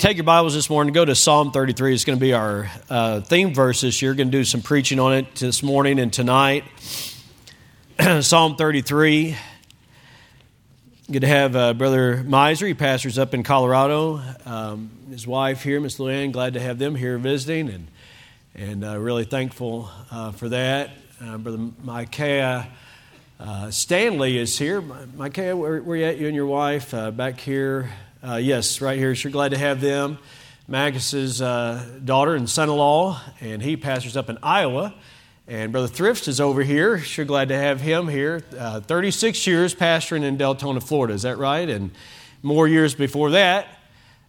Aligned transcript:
Take 0.00 0.16
your 0.16 0.24
Bibles 0.24 0.54
this 0.54 0.70
morning, 0.70 0.94
go 0.94 1.04
to 1.04 1.14
Psalm 1.14 1.52
33. 1.52 1.92
It's 1.92 2.06
going 2.06 2.18
to 2.18 2.20
be 2.20 2.32
our 2.32 2.70
uh, 2.88 3.20
theme 3.20 3.52
verse 3.52 3.82
this 3.82 4.00
year. 4.00 4.14
Going 4.14 4.30
to 4.30 4.38
do 4.38 4.44
some 4.44 4.62
preaching 4.62 4.98
on 4.98 5.12
it 5.12 5.34
this 5.34 5.62
morning 5.62 5.98
and 5.98 6.10
tonight. 6.10 6.64
Psalm 8.22 8.56
33. 8.56 9.36
Good 11.12 11.20
to 11.20 11.26
have 11.26 11.54
uh, 11.54 11.74
Brother 11.74 12.24
Miser. 12.24 12.66
He 12.66 12.72
pastors 12.72 13.18
up 13.18 13.34
in 13.34 13.42
Colorado. 13.42 14.22
Um, 14.46 14.90
his 15.10 15.26
wife 15.26 15.62
here, 15.62 15.82
Miss 15.82 15.98
Luann. 15.98 16.32
Glad 16.32 16.54
to 16.54 16.60
have 16.60 16.78
them 16.78 16.94
here 16.94 17.18
visiting, 17.18 17.68
and 17.68 17.86
and 18.54 18.82
uh, 18.82 18.98
really 18.98 19.24
thankful 19.24 19.90
uh, 20.10 20.32
for 20.32 20.48
that. 20.48 20.92
Uh, 21.22 21.36
Brother 21.36 21.72
Micaiah 21.84 22.68
uh, 23.38 23.70
Stanley 23.70 24.38
is 24.38 24.56
here. 24.58 24.80
Micaiah, 24.80 25.54
where, 25.54 25.82
where 25.82 25.96
you 25.98 26.04
at? 26.06 26.16
You 26.16 26.26
and 26.26 26.34
your 26.34 26.46
wife 26.46 26.92
back 26.92 27.38
here. 27.38 27.90
Uh, 28.22 28.36
yes, 28.36 28.82
right 28.82 28.98
here. 28.98 29.14
Sure 29.14 29.32
glad 29.32 29.52
to 29.52 29.56
have 29.56 29.80
them. 29.80 30.18
Magus's 30.68 31.40
uh, 31.40 31.82
daughter 32.04 32.34
and 32.34 32.50
son 32.50 32.68
in 32.68 32.76
law, 32.76 33.18
and 33.40 33.62
he 33.62 33.78
pastors 33.78 34.14
up 34.14 34.28
in 34.28 34.36
Iowa. 34.42 34.94
And 35.48 35.72
Brother 35.72 35.88
Thrift 35.88 36.28
is 36.28 36.38
over 36.38 36.62
here. 36.62 36.98
Sure 36.98 37.24
glad 37.24 37.48
to 37.48 37.56
have 37.56 37.80
him 37.80 38.08
here. 38.08 38.42
Uh, 38.56 38.80
36 38.80 39.46
years 39.46 39.74
pastoring 39.74 40.22
in 40.22 40.36
Deltona, 40.36 40.82
Florida. 40.82 41.14
Is 41.14 41.22
that 41.22 41.38
right? 41.38 41.66
And 41.66 41.92
more 42.42 42.68
years 42.68 42.94
before 42.94 43.30
that. 43.30 43.68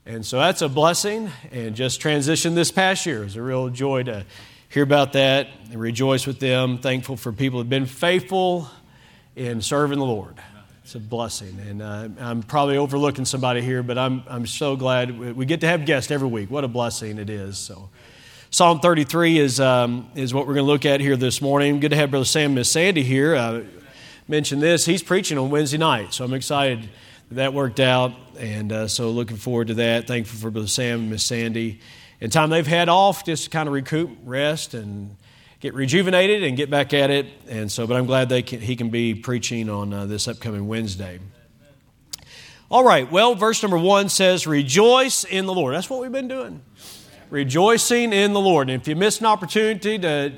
And 0.06 0.26
so 0.26 0.40
that's 0.40 0.62
a 0.62 0.70
blessing. 0.70 1.30
And 1.52 1.76
just 1.76 2.00
transitioned 2.00 2.56
this 2.56 2.72
past 2.72 3.06
year. 3.06 3.24
It 3.24 3.26
was 3.26 3.36
a 3.36 3.42
real 3.42 3.68
joy 3.68 4.04
to 4.04 4.26
hear 4.70 4.84
about 4.84 5.12
that 5.14 5.50
and 5.70 5.82
rejoice 5.82 6.26
with 6.26 6.40
them. 6.40 6.78
Thankful 6.78 7.18
for 7.18 7.34
people 7.34 7.60
who 7.60 7.64
have 7.64 7.70
been 7.70 7.88
faithful 7.88 8.70
in 9.36 9.62
serving 9.62 10.00
the 10.00 10.06
Lord. 10.06 10.38
It's 10.92 10.98
a 10.98 11.00
blessing. 11.00 11.58
And 11.70 11.82
uh, 11.82 12.10
I'm 12.20 12.44
probably 12.44 12.76
overlooking 12.76 13.24
somebody 13.24 13.62
here, 13.62 13.82
but 13.82 13.98
I'm, 13.98 14.24
I'm 14.28 14.46
so 14.46 14.76
glad 14.76 15.38
we 15.38 15.46
get 15.46 15.62
to 15.62 15.68
have 15.68 15.86
guests 15.86 16.12
every 16.12 16.28
week. 16.28 16.52
What 16.52 16.66
a 16.66 16.68
blessing 16.68 17.18
it 17.18 17.30
is. 17.30 17.58
So, 17.58 17.88
Psalm 18.50 18.82
33 18.82 19.40
is, 19.40 19.62
um, 19.62 20.12
is 20.16 20.34
what 20.34 20.48
we're 20.48 20.56
going 20.56 20.66
to 20.66 20.70
look 20.70 20.86
at 20.86 21.00
here 21.00 21.16
this 21.16 21.42
morning. 21.42 21.80
Good 21.80 21.92
to 21.92 21.96
have 21.96 22.12
Brother 22.12 22.26
Sam 22.26 22.48
and 22.48 22.56
Miss 22.56 22.70
Sandy 22.70 23.04
here. 23.04 23.38
Uh, 23.38 23.62
mentioned 24.28 24.62
this. 24.62 24.84
He's 24.84 25.02
preaching 25.02 25.38
on 25.38 25.50
Wednesday 25.50 25.78
night, 25.78 26.14
so 26.14 26.26
I'm 26.26 26.34
excited 26.34 26.82
that, 27.30 27.36
that 27.36 27.54
worked 27.54 27.80
out. 27.80 28.12
And 28.38 28.74
uh, 28.74 28.90
so, 28.90 29.12
looking 29.12 29.38
forward 29.38 29.68
to 29.68 29.76
that. 29.76 30.08
Thankful 30.08 30.40
for 30.40 30.52
Brother 30.52 30.68
Sam 30.68 31.00
and 31.00 31.10
Miss 31.10 31.24
Sandy. 31.24 31.80
And 32.20 32.34
time 32.34 32.50
they've 32.50 32.68
had 32.68 32.90
off 32.90 33.24
just 33.24 33.46
to 33.46 33.50
kind 33.50 33.70
of 33.70 33.74
recoup, 33.74 34.10
rest, 34.26 34.74
and 34.74 35.16
get 35.62 35.76
rejuvenated 35.76 36.44
and 36.44 36.58
get 36.58 36.70
back 36.70 36.94
at 36.94 37.10
it. 37.10 37.28
And 37.48 37.72
so, 37.72 37.88
but 37.88 37.96
I'm 37.96 38.08
glad 38.08 38.30
they 38.30 38.42
can, 38.42 38.60
he 38.60 38.76
can 38.76 38.90
be 38.90 39.16
preaching 39.16 39.70
on 39.70 39.94
uh, 39.94 40.06
this 40.08 40.28
upcoming 40.28 40.68
Wednesday. 40.68 41.20
All 42.70 42.84
right, 42.84 43.10
well, 43.12 43.36
verse 43.36 43.62
number 43.62 43.78
one 43.78 44.10
says, 44.10 44.48
Rejoice 44.48 45.24
in 45.24 45.46
the 45.46 45.54
Lord. 45.54 45.76
That's 45.76 45.90
what 45.90 46.02
we've 46.02 46.12
been 46.12 46.28
doing. 46.28 46.62
Rejoicing 47.30 48.12
in 48.12 48.34
the 48.34 48.40
Lord. 48.40 48.70
And 48.70 48.82
if 48.82 48.88
you 48.88 48.96
miss 48.96 49.20
an 49.20 49.26
opportunity 49.26 50.00
to 50.00 50.34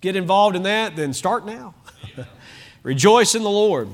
get 0.00 0.16
involved 0.16 0.56
in 0.56 0.64
that, 0.64 0.96
then 0.96 1.12
start 1.12 1.46
now. 1.46 1.74
Rejoice 2.82 3.34
in 3.34 3.42
the 3.42 3.50
Lord. 3.50 3.88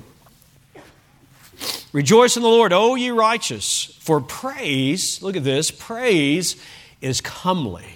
Rejoice 1.93 2.37
in 2.37 2.43
the 2.43 2.49
Lord, 2.49 2.73
O 2.73 2.95
ye 2.95 3.11
righteous, 3.11 3.97
for 4.01 4.21
praise, 4.21 5.21
look 5.21 5.37
at 5.37 5.45
this, 5.45 5.71
praise 5.71 6.57
is 7.03 7.21
comely. 7.21 7.92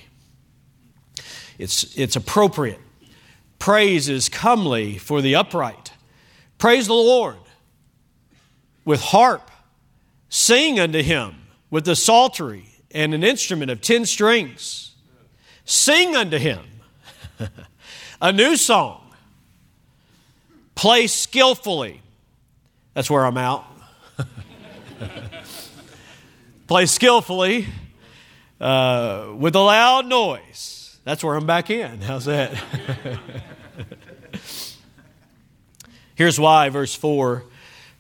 It's, 1.59 1.97
it's 1.97 2.17
appropriate. 2.17 2.81
Praise 3.59 4.09
is 4.09 4.29
comely 4.29 4.99
for 4.99 5.23
the 5.23 5.35
upright. 5.35 5.93
Praise 6.59 6.87
the 6.87 6.95
Lord 6.95 7.37
with 8.85 9.01
harp. 9.01 9.51
Sing 10.29 10.79
unto 10.79 11.03
him 11.03 11.35
with 11.71 11.85
the 11.85 11.97
psaltery 11.97 12.69
and 12.91 13.15
an 13.15 13.23
instrument 13.23 13.71
of 13.71 13.81
ten 13.81 14.05
strings. 14.05 14.95
Sing 15.65 16.15
unto 16.15 16.39
him 16.39 16.61
a 18.21 18.33
new 18.33 18.57
song. 18.57 19.03
Play 20.75 21.07
skillfully. 21.07 22.03
That's 22.95 23.11
where 23.11 23.25
I'm 23.25 23.39
out. 23.39 23.65
Play 26.67 26.87
skillfully 26.87 27.67
uh, 28.61 29.33
with 29.37 29.55
a 29.55 29.61
loud 29.61 30.07
noise 30.07 30.76
that's 31.07 31.23
where 31.23 31.37
I'm 31.37 31.47
back 31.47 31.71
in. 31.71 32.01
How's 32.01 32.25
that? 32.25 32.53
Here's 36.17 36.41
why, 36.41 36.69
verse 36.69 36.97
4 36.97 37.45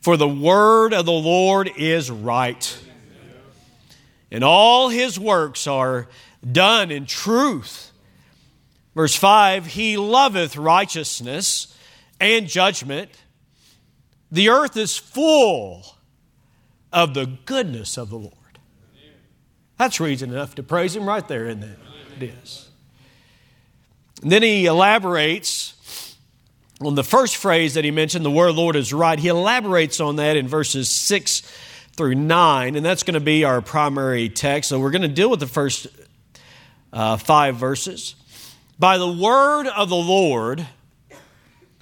For 0.00 0.16
the 0.16 0.26
word 0.26 0.92
of 0.92 1.06
the 1.06 1.12
Lord 1.12 1.70
is 1.76 2.10
right, 2.10 2.78
and 4.32 4.42
all 4.42 4.88
his 4.88 5.20
works 5.20 5.68
are 5.68 6.08
done 6.50 6.90
in 6.90 7.06
truth. 7.06 7.92
Verse 8.96 9.14
5 9.14 9.66
He 9.66 9.96
loveth 9.96 10.56
righteousness 10.56 11.72
and 12.18 12.48
judgment. 12.48 13.10
The 14.32 14.48
earth 14.48 14.76
is 14.76 14.96
full 14.96 15.84
of 16.92 17.14
the 17.14 17.26
goodness 17.44 17.96
of 17.96 18.10
the 18.10 18.18
Lord. 18.18 18.32
That's 19.78 20.00
reason 20.00 20.32
enough 20.32 20.56
to 20.56 20.64
praise 20.64 20.96
Him 20.96 21.06
right 21.06 21.28
there, 21.28 21.46
isn't 21.46 21.62
it? 21.62 21.78
It 22.18 22.32
is. 22.42 22.65
And 24.22 24.32
then 24.32 24.42
he 24.42 24.66
elaborates 24.66 25.74
on 26.80 26.94
the 26.94 27.04
first 27.04 27.36
phrase 27.36 27.74
that 27.74 27.84
he 27.84 27.90
mentioned, 27.90 28.24
the 28.24 28.30
word 28.30 28.54
Lord 28.54 28.76
is 28.76 28.92
right. 28.92 29.18
He 29.18 29.28
elaborates 29.28 30.00
on 30.00 30.16
that 30.16 30.36
in 30.36 30.46
verses 30.46 30.90
6 30.90 31.40
through 31.96 32.14
9, 32.14 32.76
and 32.76 32.84
that's 32.84 33.02
going 33.02 33.14
to 33.14 33.20
be 33.20 33.44
our 33.44 33.62
primary 33.62 34.28
text. 34.28 34.68
So 34.68 34.78
we're 34.78 34.90
going 34.90 35.02
to 35.02 35.08
deal 35.08 35.30
with 35.30 35.40
the 35.40 35.46
first 35.46 35.86
uh, 36.92 37.16
five 37.16 37.56
verses. 37.56 38.14
By 38.78 38.98
the 38.98 39.10
word 39.10 39.66
of 39.66 39.88
the 39.88 39.96
Lord 39.96 40.66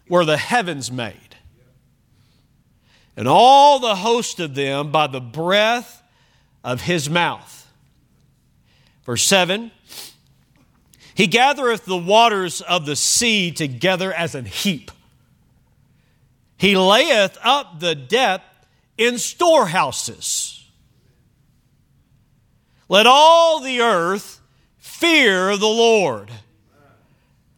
were 0.08 0.24
the 0.24 0.36
heavens 0.36 0.92
made, 0.92 1.16
and 3.16 3.26
all 3.26 3.80
the 3.80 3.96
host 3.96 4.38
of 4.38 4.54
them 4.54 4.92
by 4.92 5.08
the 5.08 5.20
breath 5.20 6.02
of 6.62 6.80
his 6.80 7.10
mouth. 7.10 7.72
Verse 9.04 9.24
7 9.24 9.72
he 11.14 11.26
gathereth 11.26 11.84
the 11.84 11.96
waters 11.96 12.60
of 12.60 12.86
the 12.86 12.96
sea 12.96 13.52
together 13.52 14.12
as 14.12 14.34
an 14.34 14.46
heap. 14.46 14.90
He 16.56 16.76
layeth 16.76 17.38
up 17.42 17.80
the 17.80 17.94
depth 17.94 18.66
in 18.98 19.18
storehouses. 19.18 20.64
Let 22.88 23.06
all 23.06 23.60
the 23.60 23.80
earth 23.80 24.40
fear 24.78 25.56
the 25.56 25.66
Lord. 25.66 26.30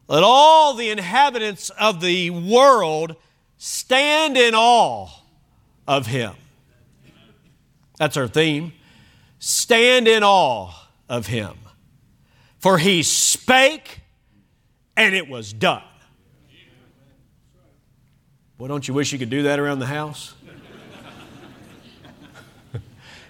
Let 0.09 0.23
all 0.23 0.75
the 0.75 0.91
inhabitants 0.91 1.71
of 1.71 2.00
the 2.00 2.31
world 2.31 3.17
stand 3.59 4.37
in 4.37 4.55
awe 4.55 5.09
of 5.87 6.06
him. 6.06 6.34
That's 7.99 8.17
our 8.17 8.28
theme. 8.28 8.73
Stand 9.38 10.06
in 10.06 10.23
awe 10.23 10.73
of 11.09 11.27
him. 11.27 11.56
For 12.66 12.78
he 12.78 13.04
spake 13.04 14.00
and 14.97 15.15
it 15.15 15.28
was 15.28 15.53
done. 15.53 15.84
Well, 18.59 18.66
don't 18.66 18.88
you 18.88 18.93
wish 18.93 19.12
you 19.12 19.21
could 19.21 19.31
do 19.31 19.44
that 19.44 19.60
around 19.60 19.78
the 19.78 19.87
house? 19.87 20.34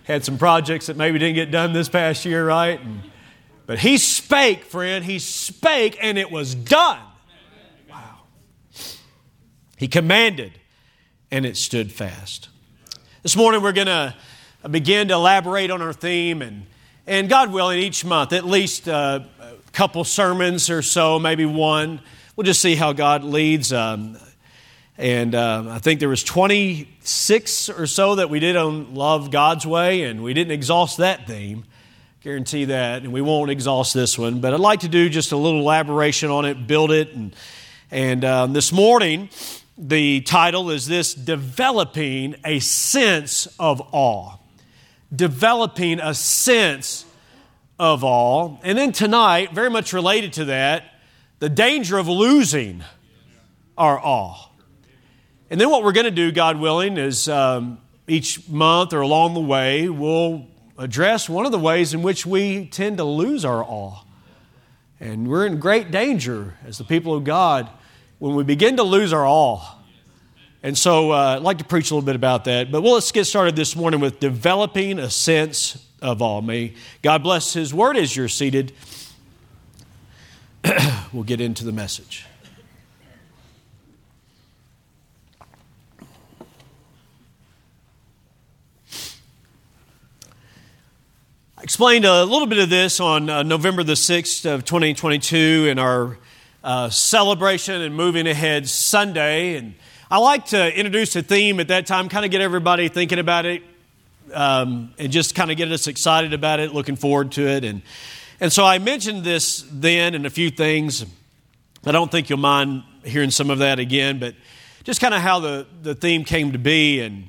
Had 0.05 0.25
some 0.25 0.39
projects 0.39 0.87
that 0.87 0.97
maybe 0.97 1.19
didn't 1.19 1.35
get 1.35 1.51
done 1.51 1.75
this 1.75 1.91
past 1.91 2.25
year, 2.25 2.47
right? 2.47 2.81
And, 2.81 3.03
but 3.67 3.79
he 3.79 3.99
spake, 3.99 4.65
friend. 4.65 5.05
He 5.05 5.19
spake 5.19 5.99
and 6.01 6.17
it 6.17 6.31
was 6.31 6.55
done. 6.55 7.05
Wow. 7.91 8.21
He 9.77 9.87
commanded 9.87 10.53
and 11.31 11.45
it 11.45 11.59
stood 11.59 11.93
fast. 11.93 12.49
This 13.23 13.37
morning 13.37 13.61
we're 13.61 13.73
going 13.73 13.87
to 13.87 14.15
begin 14.71 15.09
to 15.09 15.15
elaborate 15.15 15.71
on 15.71 15.83
our 15.83 15.93
theme 15.93 16.41
and 16.41 16.65
and 17.07 17.29
God 17.29 17.53
willing, 17.53 17.79
each 17.79 18.05
month, 18.05 18.33
at 18.33 18.45
least 18.45 18.89
uh, 18.89 19.21
couple 19.77 20.03
sermons 20.05 20.71
or 20.71 20.81
so, 20.81 21.19
maybe 21.19 21.45
one. 21.45 22.01
We'll 22.35 22.47
just 22.47 22.63
see 22.63 22.77
how 22.77 22.95
God 22.95 23.25
leads. 23.25 23.75
Um, 23.75 24.17
and 24.97 25.35
uh, 25.35 25.65
I 25.69 25.81
think 25.81 26.01
there 26.01 26.09
was 26.09 26.25
26 26.25 27.69
or 27.69 27.87
so 27.87 28.15
that 28.15 28.31
we 28.31 28.41
did 28.41 28.57
on 28.57 28.95
Love 28.95 29.31
God's 29.31 29.67
Way, 29.67 30.05
and 30.05 30.23
we 30.23 30.33
didn't 30.33 30.53
exhaust 30.53 30.97
that 30.97 31.27
theme. 31.27 31.67
Guarantee 32.23 32.65
that, 32.65 33.03
and 33.03 33.13
we 33.13 33.21
won't 33.21 33.51
exhaust 33.51 33.93
this 33.93 34.19
one. 34.19 34.41
But 34.41 34.55
I'd 34.55 34.61
like 34.61 34.81
to 34.81 34.89
do 34.89 35.11
just 35.11 35.33
a 35.33 35.37
little 35.37 35.61
elaboration 35.61 36.31
on 36.31 36.47
it, 36.47 36.67
build 36.67 36.91
it, 36.91 37.13
and 37.13 37.37
and 37.91 38.25
um, 38.25 38.53
this 38.55 38.73
morning 38.73 39.29
the 39.77 40.23
title 40.23 40.71
is 40.71 40.87
this: 40.87 41.13
developing 41.13 42.35
a 42.47 42.61
sense 42.61 43.47
of 43.59 43.83
awe 43.93 44.37
developing 45.15 46.01
a 46.01 46.15
sense 46.15 47.06
of 47.79 48.05
all. 48.05 48.61
And 48.63 48.77
then 48.77 48.93
tonight, 48.93 49.53
very 49.53 49.71
much 49.71 49.93
related 49.93 50.35
to 50.35 50.47
that, 50.47 50.85
the 51.39 51.49
danger 51.49 51.99
of 51.99 52.09
losing 52.09 52.83
our 53.77 53.99
awe. 53.99 54.51
And 55.51 55.61
then 55.61 55.71
what 55.71 55.85
we're 55.85 55.93
going 55.93 56.05
to 56.05 56.11
do, 56.11 56.33
God 56.33 56.59
willing, 56.59 56.97
is 56.97 57.29
um, 57.29 57.79
each 58.09 58.49
month 58.49 58.93
or 58.93 59.01
along 59.01 59.35
the 59.35 59.41
way, 59.41 59.89
we'll 59.89 60.47
address 60.79 61.29
one 61.29 61.47
of 61.47 61.53
the 61.53 61.59
ways 61.59 61.95
in 61.95 62.03
which 62.03 62.27
we 62.27 62.67
tend 62.67 62.99
to 62.99 63.05
lose 63.05 63.45
our 63.45 63.63
awe. 63.63 64.03
And 64.99 65.29
we're 65.29 65.47
in 65.47 65.61
great 65.61 65.91
danger 65.91 66.55
as 66.65 66.79
the 66.79 66.85
people 66.85 67.15
of 67.15 67.25
God 67.25 67.69
when 68.19 68.35
we 68.35 68.45
begin 68.45 68.77
to 68.79 68.83
lose 68.83 69.13
our 69.13 69.27
awe. 69.27 69.77
And 70.63 70.77
so 70.77 71.13
uh, 71.13 71.37
I'd 71.37 71.43
like 71.43 71.59
to 71.59 71.65
preach 71.65 71.91
a 71.91 71.95
little 71.95 72.07
bit 72.07 72.17
about 72.17 72.45
that. 72.45 72.73
But 72.73 72.83
well, 72.83 72.95
let's 72.95 73.13
get 73.13 73.27
started 73.27 73.55
this 73.55 73.77
morning 73.77 74.01
with 74.01 74.19
developing 74.19 74.99
a 74.99 75.11
sense 75.11 75.86
of 76.03 76.21
all. 76.23 76.43
May 76.43 76.75
God 77.03 77.23
bless 77.23 77.53
His 77.53 77.73
word 77.73 77.97
as 77.97 78.15
you're 78.17 78.29
seated. 78.29 78.73
we'll 81.13 81.25
get 81.25 81.41
into 81.41 81.65
the 81.65 81.73
message. 81.73 82.27
I 91.59 91.63
explained 91.63 92.05
a 92.05 92.25
little 92.25 92.47
bit 92.47 92.59
of 92.59 92.69
this 92.69 93.01
on 93.01 93.31
uh, 93.31 93.43
November 93.43 93.83
the 93.83 93.95
6th 93.95 94.45
of 94.53 94.65
2022 94.65 95.69
in 95.71 95.79
our 95.79 96.19
uh, 96.63 96.91
celebration 96.91 97.81
and 97.81 97.95
moving 97.95 98.27
ahead 98.27 98.69
Sunday. 98.69 99.57
And 99.57 99.75
I 100.11 100.19
like 100.19 100.47
to 100.47 100.77
introduce 100.77 101.17
a 101.17 101.23
theme 101.23 101.61
at 101.61 101.69
that 101.69 101.87
time, 101.87 102.09
kind 102.09 102.25
of 102.25 102.31
get 102.31 102.41
everybody 102.41 102.89
thinking 102.89 103.19
about 103.19 103.47
it, 103.47 103.63
um, 104.33 104.95
and 104.99 105.13
just 105.13 105.35
kind 105.35 105.51
of 105.51 105.57
get 105.57 105.71
us 105.71 105.87
excited 105.87 106.33
about 106.33 106.61
it, 106.61 106.73
looking 106.73 106.97
forward 106.97 107.33
to 107.33 107.47
it. 107.47 107.65
And, 107.65 107.83
and 108.41 108.53
so 108.53 108.65
I 108.65 108.79
mentioned 108.79 109.25
this 109.25 109.65
then 109.71 110.15
and 110.15 110.27
a 110.27 110.31
few 110.31 110.51
things. 110.51 111.05
I 111.85 111.93
don't 111.93 112.11
think 112.11 112.29
you'll 112.29 112.39
mind 112.39 112.83
hearing 113.05 113.31
some 113.31 113.51
of 113.51 113.59
that 113.59 113.79
again, 113.79 114.19
but 114.19 114.35
just 114.85 115.01
kind 115.01 115.15
of 115.15 115.21
how 115.21 115.41
the, 115.41 115.67
the 115.83 115.95
theme 115.95 116.25
came 116.25 116.53
to 116.53 116.59
be. 116.59 117.01
And 117.01 117.29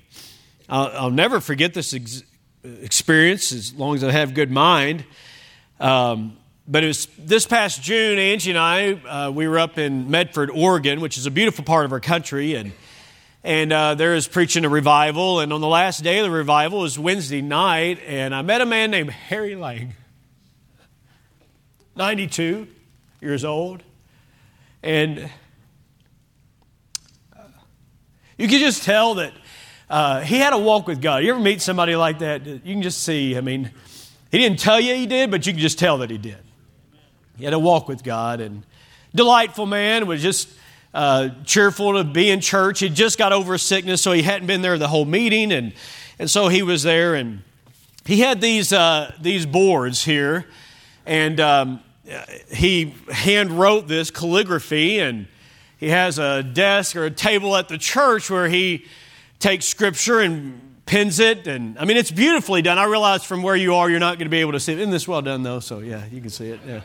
I'll, 0.70 0.88
I'll 0.94 1.12
never 1.12 1.40
forget 1.40 1.74
this 1.74 1.94
ex- 1.94 2.24
experience 2.64 3.52
as 3.52 3.74
long 3.74 3.96
as 3.96 4.04
I 4.04 4.12
have 4.12 4.34
good 4.34 4.52
mind. 4.52 5.06
Um, 5.80 6.38
but 6.68 6.84
it 6.84 6.88
was 6.88 7.08
this 7.18 7.46
past 7.46 7.82
June, 7.82 8.20
Angie 8.20 8.52
and 8.52 8.60
I, 8.60 8.92
uh, 8.94 9.32
we 9.32 9.48
were 9.48 9.58
up 9.58 9.78
in 9.78 10.12
Medford, 10.12 10.50
Oregon, 10.50 11.00
which 11.00 11.18
is 11.18 11.26
a 11.26 11.32
beautiful 11.32 11.64
part 11.64 11.86
of 11.86 11.94
our 11.94 12.02
country, 12.02 12.56
and 12.56 12.74
and 13.48 13.72
uh, 13.72 13.96
there 13.96 14.14
is 14.14 14.28
preaching 14.28 14.66
a 14.66 14.70
revival. 14.70 15.40
And 15.40 15.54
on 15.54 15.62
the 15.62 15.70
last 15.70 16.04
day 16.04 16.20
of 16.20 16.26
the 16.26 16.30
revival 16.30 16.82
was 16.82 17.00
Wednesday 17.00 17.42
night, 17.42 17.98
and 18.06 18.36
I 18.36 18.42
met 18.42 18.60
a 18.60 18.66
man 18.66 18.92
named 18.92 19.10
Harry 19.10 19.56
Lang, 19.56 19.94
92 21.96 22.68
years 23.22 23.46
old, 23.46 23.84
and 24.84 25.32
you 28.38 28.50
could 28.50 28.60
just 28.60 28.84
tell 28.84 29.16
that 29.16 29.32
uh, 29.90 30.20
he 30.20 30.40
had 30.40 30.52
a 30.52 30.58
walk 30.58 30.86
with 30.86 31.02
God. 31.02 31.24
You 31.24 31.32
ever 31.32 31.40
meet 31.40 31.62
somebody 31.62 31.96
like 31.96 32.20
that? 32.20 32.46
You 32.46 32.60
can 32.60 32.82
just 32.82 33.02
see, 33.02 33.38
I 33.38 33.42
mean, 33.42 33.72
he 34.30 34.40
didn't 34.40 34.60
tell 34.60 34.78
you 34.78 34.94
he 34.94 35.06
did, 35.06 35.32
but 35.32 35.48
you 35.48 35.54
can 35.54 35.62
just 35.62 35.80
tell 35.80 36.00
that 36.00 36.10
he 36.10 36.18
did. 36.18 36.36
He 37.38 37.46
had 37.46 37.54
a 37.54 37.60
walk 37.60 37.88
with 37.88 38.04
God 38.04 38.42
and 38.42 38.64
delightful 39.16 39.66
man, 39.66 40.06
was 40.06 40.22
just 40.22 40.50
uh, 40.94 41.30
cheerful 41.46 41.94
to 41.94 42.04
be 42.04 42.30
in 42.30 42.42
church. 42.42 42.80
He 42.80 42.90
just 42.90 43.18
got 43.18 43.34
over 43.34 43.54
a 43.54 43.60
sickness, 43.60 44.02
so 44.02 44.12
he 44.12 44.22
hadn't 44.22 44.48
been 44.48 44.62
there 44.62 44.78
the 44.78 44.88
whole 44.88 45.06
meeting, 45.06 45.52
and, 45.52 45.74
and 46.20 46.30
so 46.30 46.48
he 46.48 46.64
was 46.64 46.84
there. 46.84 47.16
And 47.16 47.42
he 48.06 48.22
had 48.22 48.42
these, 48.42 48.74
uh, 48.74 49.14
these 49.22 49.46
boards 49.46 50.04
here, 50.04 50.46
and 51.06 51.40
um, 51.40 51.82
he 52.52 52.96
hand 53.12 53.52
wrote 53.52 53.88
this 53.88 54.12
calligraphy, 54.12 55.00
and 55.00 55.28
he 55.78 55.90
has 55.90 56.18
a 56.20 56.42
desk 56.42 56.96
or 56.96 57.06
a 57.06 57.12
table 57.12 57.56
at 57.56 57.68
the 57.68 57.78
church 57.78 58.30
where 58.30 58.48
he 58.48 58.86
takes 59.40 59.66
scripture 59.66 60.20
and 60.22 60.62
pins 60.86 61.20
it. 61.20 61.48
And 61.48 61.78
I 61.78 61.86
mean, 61.86 61.98
it's 61.98 62.12
beautifully 62.12 62.62
done. 62.62 62.80
I 62.80 62.86
realize 62.86 63.24
from 63.24 63.44
where 63.44 63.56
you 63.56 63.76
are, 63.76 63.90
you're 63.90 64.00
not 64.00 64.18
going 64.18 64.26
to 64.26 64.32
be 64.32 64.40
able 64.40 64.54
to 64.54 64.60
see 64.60 64.74
it. 64.74 64.80
Isn't 64.80 64.92
this 64.92 65.08
well 65.08 65.22
done, 65.22 65.44
though? 65.44 65.60
So, 65.60 65.80
yeah, 65.80 66.06
you 66.12 66.22
can 66.22 66.30
see 66.30 66.50
it. 66.50 66.60
Yeah. 66.66 66.82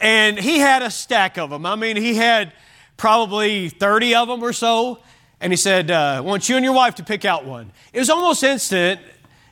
And 0.00 0.38
he 0.38 0.58
had 0.58 0.82
a 0.82 0.90
stack 0.90 1.38
of 1.38 1.50
them. 1.50 1.66
I 1.66 1.74
mean, 1.76 1.96
he 1.96 2.14
had 2.14 2.52
probably 2.96 3.68
30 3.68 4.14
of 4.14 4.28
them 4.28 4.42
or 4.42 4.52
so. 4.52 5.00
And 5.40 5.52
he 5.52 5.56
said, 5.56 5.90
uh, 5.90 6.14
I 6.16 6.20
want 6.20 6.48
you 6.48 6.56
and 6.56 6.64
your 6.64 6.74
wife 6.74 6.96
to 6.96 7.04
pick 7.04 7.24
out 7.24 7.44
one. 7.44 7.70
It 7.92 7.98
was 7.98 8.10
almost 8.10 8.42
instant. 8.42 9.00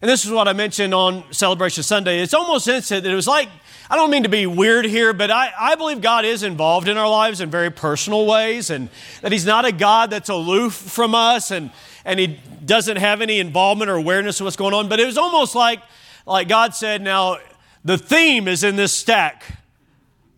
And 0.00 0.10
this 0.10 0.24
is 0.24 0.30
what 0.30 0.48
I 0.48 0.52
mentioned 0.52 0.94
on 0.94 1.24
Celebration 1.32 1.82
Sunday. 1.82 2.20
It's 2.20 2.34
almost 2.34 2.68
instant. 2.68 3.06
It 3.06 3.14
was 3.14 3.26
like 3.26 3.48
I 3.90 3.96
don't 3.96 4.10
mean 4.10 4.22
to 4.22 4.30
be 4.30 4.46
weird 4.46 4.86
here, 4.86 5.12
but 5.12 5.30
I, 5.30 5.52
I 5.58 5.74
believe 5.74 6.00
God 6.00 6.24
is 6.24 6.42
involved 6.42 6.88
in 6.88 6.96
our 6.96 7.08
lives 7.08 7.42
in 7.42 7.50
very 7.50 7.70
personal 7.70 8.26
ways, 8.26 8.70
and 8.70 8.88
that 9.20 9.30
He's 9.30 9.44
not 9.44 9.66
a 9.66 9.72
God 9.72 10.10
that's 10.10 10.30
aloof 10.30 10.72
from 10.72 11.14
us 11.14 11.50
and, 11.50 11.70
and 12.04 12.18
He 12.18 12.40
doesn't 12.64 12.96
have 12.96 13.20
any 13.20 13.40
involvement 13.40 13.90
or 13.90 13.96
awareness 13.96 14.40
of 14.40 14.44
what's 14.44 14.56
going 14.56 14.72
on. 14.72 14.88
But 14.88 15.00
it 15.00 15.06
was 15.06 15.18
almost 15.18 15.54
like, 15.54 15.82
like 16.24 16.48
God 16.48 16.74
said, 16.74 17.02
Now, 17.02 17.38
the 17.84 17.98
theme 17.98 18.48
is 18.48 18.64
in 18.64 18.76
this 18.76 18.92
stack 18.92 19.44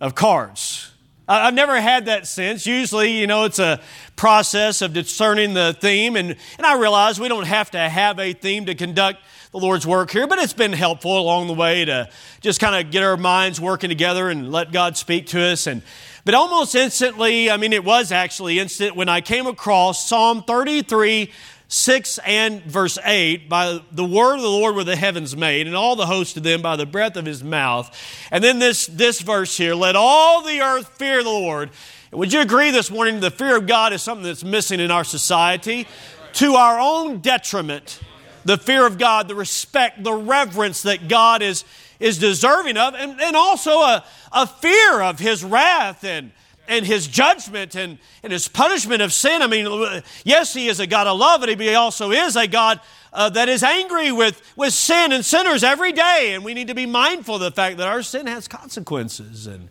of 0.01 0.15
cards. 0.15 0.93
I've 1.29 1.55
never 1.55 1.81
had 1.81 2.07
that 2.07 2.29
sense. 2.29 2.67
Usually, 2.67 3.19
you 3.19 3.27
know, 3.27 3.45
it's 3.45 3.59
a 3.59 3.81
process 4.15 4.81
of 4.81 4.93
discerning 4.93 5.55
the 5.55 5.77
theme, 5.81 6.15
and, 6.15 6.37
and 6.57 6.67
I 6.67 6.79
realize 6.79 7.19
we 7.19 7.27
don't 7.27 7.47
have 7.47 7.73
to 7.73 7.79
have 7.79 8.21
a 8.21 8.33
theme 8.33 8.67
to 8.67 8.77
conduct 8.77 9.19
the 9.51 9.59
Lord's 9.59 9.87
work 9.87 10.13
here, 10.13 10.29
but 10.29 10.39
it's 10.39 10.53
been 10.53 10.73
helpful 10.73 11.19
along 11.19 11.49
the 11.49 11.55
way 11.55 11.85
to 11.85 12.09
just 12.43 12.61
kind 12.61 12.77
of 12.77 12.93
get 12.93 13.03
our 13.03 13.17
minds 13.17 13.61
working 13.61 13.89
together 13.89 14.29
and 14.29 14.53
let 14.53 14.71
God 14.71 14.97
speak 14.97 15.27
to 15.29 15.41
us. 15.41 15.67
And 15.67 15.83
but 16.25 16.35
almost 16.35 16.75
instantly, 16.75 17.51
I 17.51 17.57
mean, 17.57 17.73
it 17.73 17.85
was 17.85 18.13
actually 18.13 18.59
instant 18.59 18.97
when 18.97 19.09
I 19.09 19.21
came 19.21 19.47
across 19.47 20.09
Psalm 20.09 20.43
33, 20.43 21.33
6 21.69 22.19
and 22.25 22.63
verse 22.63 22.97
8 23.05 23.49
by 23.49 23.81
the 23.91 24.05
word 24.05 24.37
of 24.37 24.43
the 24.43 24.49
lord 24.49 24.77
were 24.77 24.85
the 24.85 24.95
heavens 24.95 25.37
made 25.37 25.67
and 25.67 25.75
all 25.75 25.97
the 25.97 26.07
host 26.07 26.37
of 26.37 26.45
them 26.45 26.63
by 26.63 26.77
the 26.77 26.87
breath 26.87 27.17
of 27.17 27.27
his 27.27 27.43
mouth. 27.43 27.91
And 28.31 28.43
then 28.43 28.59
this 28.61 28.87
this 28.87 29.21
verse 29.21 29.57
here 29.57 29.75
let 29.75 29.97
all 29.97 30.43
the 30.43 30.61
earth 30.61 30.97
fear 30.97 31.23
the 31.23 31.29
lord. 31.29 31.71
Would 32.13 32.33
you 32.33 32.41
agree 32.41 32.71
this 32.71 32.91
morning 32.91 33.21
the 33.21 33.33
fear 33.33 33.57
of 33.57 33.67
god 33.67 33.93
is 33.93 34.03
something 34.03 34.25
that's 34.25 34.45
missing 34.45 34.81
in 34.81 34.91
our 34.91 35.05
society? 35.05 35.89
To 36.35 36.55
our 36.55 36.79
own 36.79 37.19
detriment 37.19 38.01
the 38.47 38.57
fear 38.57 38.87
of 38.87 38.97
God, 38.97 39.27
the 39.27 39.35
respect, 39.35 40.03
the 40.05 40.13
reverence 40.13 40.83
that 40.83 41.09
God 41.09 41.43
is, 41.43 41.65
is 41.99 42.19
deserving 42.19 42.77
of, 42.77 42.95
and, 42.95 43.21
and 43.21 43.35
also 43.35 43.81
a, 43.81 44.05
a 44.33 44.47
fear 44.47 45.03
of 45.03 45.19
His 45.19 45.45
wrath 45.45 46.05
and, 46.05 46.31
and 46.69 46.87
His 46.87 47.07
judgment 47.07 47.75
and, 47.75 47.99
and 48.23 48.33
His 48.33 48.49
punishment 48.49 49.03
of 49.03 49.13
sin. 49.13 49.43
I 49.43 49.47
mean, 49.47 50.03
yes, 50.25 50.55
He 50.55 50.69
is 50.69 50.81
a 50.81 50.87
God 50.87 51.07
of 51.07 51.19
love, 51.19 51.41
but 51.41 51.49
He 51.49 51.75
also 51.75 52.11
is 52.11 52.37
a 52.37 52.47
God 52.47 52.81
uh, 53.13 53.31
that 53.31 53.49
is 53.49 53.63
angry 53.63 54.13
with, 54.13 54.41
with 54.57 54.73
sin 54.73 55.13
and 55.13 55.25
sinners 55.25 55.65
every 55.65 55.93
day, 55.93 56.33
and 56.35 56.45
we 56.45 56.55
need 56.55 56.69
to 56.69 56.75
be 56.75 56.87
mindful 56.87 57.37
of 57.37 57.41
the 57.41 57.51
fact 57.51 57.79
that 57.79 57.89
our 57.89 58.03
sin 58.03 58.27
has 58.27 58.47
consequences. 58.47 59.47
And, 59.47 59.69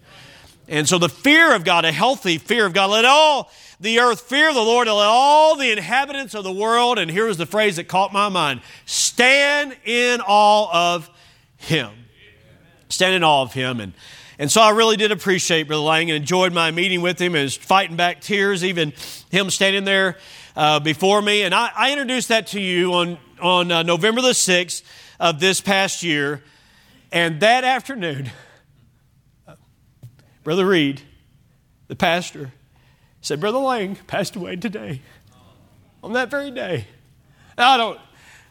and 0.68 0.90
so 0.90 0.98
the 0.98 1.10
fear 1.10 1.56
of 1.56 1.64
God, 1.64 1.86
a 1.86 1.92
healthy 1.92 2.38
fear 2.38 2.66
of 2.66 2.74
God, 2.74 2.90
let 2.90 3.06
all 3.06 3.52
the 3.80 4.00
earth 4.00 4.22
fear 4.22 4.54
the 4.54 4.62
Lord, 4.62 4.88
and 4.88 4.98
let 4.98 5.08
all 5.08 5.56
the 5.56 5.72
inhabitants 5.72 6.34
of 6.34 6.44
the 6.44 6.52
world, 6.52 6.98
and 6.98 7.12
here 7.12 7.28
was 7.28 7.38
the 7.38 7.46
phrase 7.46 7.76
that 7.76 7.88
caught 7.88 8.12
my 8.12 8.30
mind 8.30 8.62
stand 8.86 9.76
in 9.86 10.22
awe 10.22 10.96
of 10.96 11.10
Him. 11.58 11.92
Stand 12.90 13.16
in 13.16 13.24
awe 13.24 13.42
of 13.44 13.54
Him. 13.54 13.80
And, 13.80 13.94
and 14.38 14.52
so 14.52 14.62
I 14.62 14.72
really 14.72 14.98
did 14.98 15.12
appreciate 15.12 15.68
Brother 15.68 15.84
Lang 15.84 16.10
and 16.10 16.18
enjoyed 16.18 16.54
my 16.54 16.72
meeting 16.72 17.02
with 17.02 17.20
him 17.20 17.36
and 17.36 17.52
fighting 17.52 17.96
back 17.96 18.22
tears, 18.22 18.64
even 18.64 18.94
him 19.30 19.50
standing 19.50 19.86
there 19.86 20.18
uh, 20.56 20.80
before 20.80 21.22
me. 21.22 21.44
And 21.44 21.56
I, 21.56 21.72
I, 21.76 21.92
introduced 21.92 22.30
that 22.30 22.48
to 22.48 22.60
you 22.60 22.94
on, 22.94 23.18
on 23.42 23.72
uh, 23.72 23.84
November 23.84 24.22
the 24.22 24.30
6th 24.30 24.84
of 25.20 25.40
this 25.40 25.62
past 25.62 26.04
year. 26.04 26.44
And 27.12 27.40
that 27.40 27.64
afternoon, 27.64 28.30
Brother 30.44 30.66
Reed, 30.66 31.02
the 31.88 31.96
pastor, 31.96 32.52
said, 33.22 33.40
Brother 33.40 33.60
Lang 33.60 33.96
passed 34.08 34.36
away 34.36 34.58
today, 34.58 35.02
on 36.04 36.14
that 36.14 36.30
very 36.30 36.52
day. 36.52 36.88
Now, 37.58 37.72
I 37.72 37.78
don't, 37.78 38.00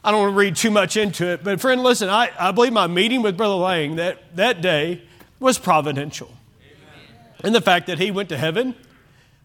I 0.02 0.10
don't 0.10 0.20
want 0.20 0.32
to 0.32 0.38
read 0.38 0.56
too 0.56 0.70
much 0.70 0.96
into 0.96 1.26
it, 1.26 1.44
but 1.44 1.60
friend, 1.60 1.82
listen, 1.82 2.08
I, 2.08 2.30
I 2.38 2.52
believe 2.52 2.72
my 2.72 2.86
meeting 2.86 3.20
with 3.20 3.36
Brother 3.36 3.54
Lang 3.54 3.96
that, 3.96 4.34
that 4.36 4.62
day 4.62 5.02
was 5.40 5.58
providential. 5.58 6.32
And 7.42 7.54
the 7.54 7.60
fact 7.60 7.88
that 7.88 7.98
he 7.98 8.10
went 8.10 8.30
to 8.30 8.36
heaven 8.36 8.74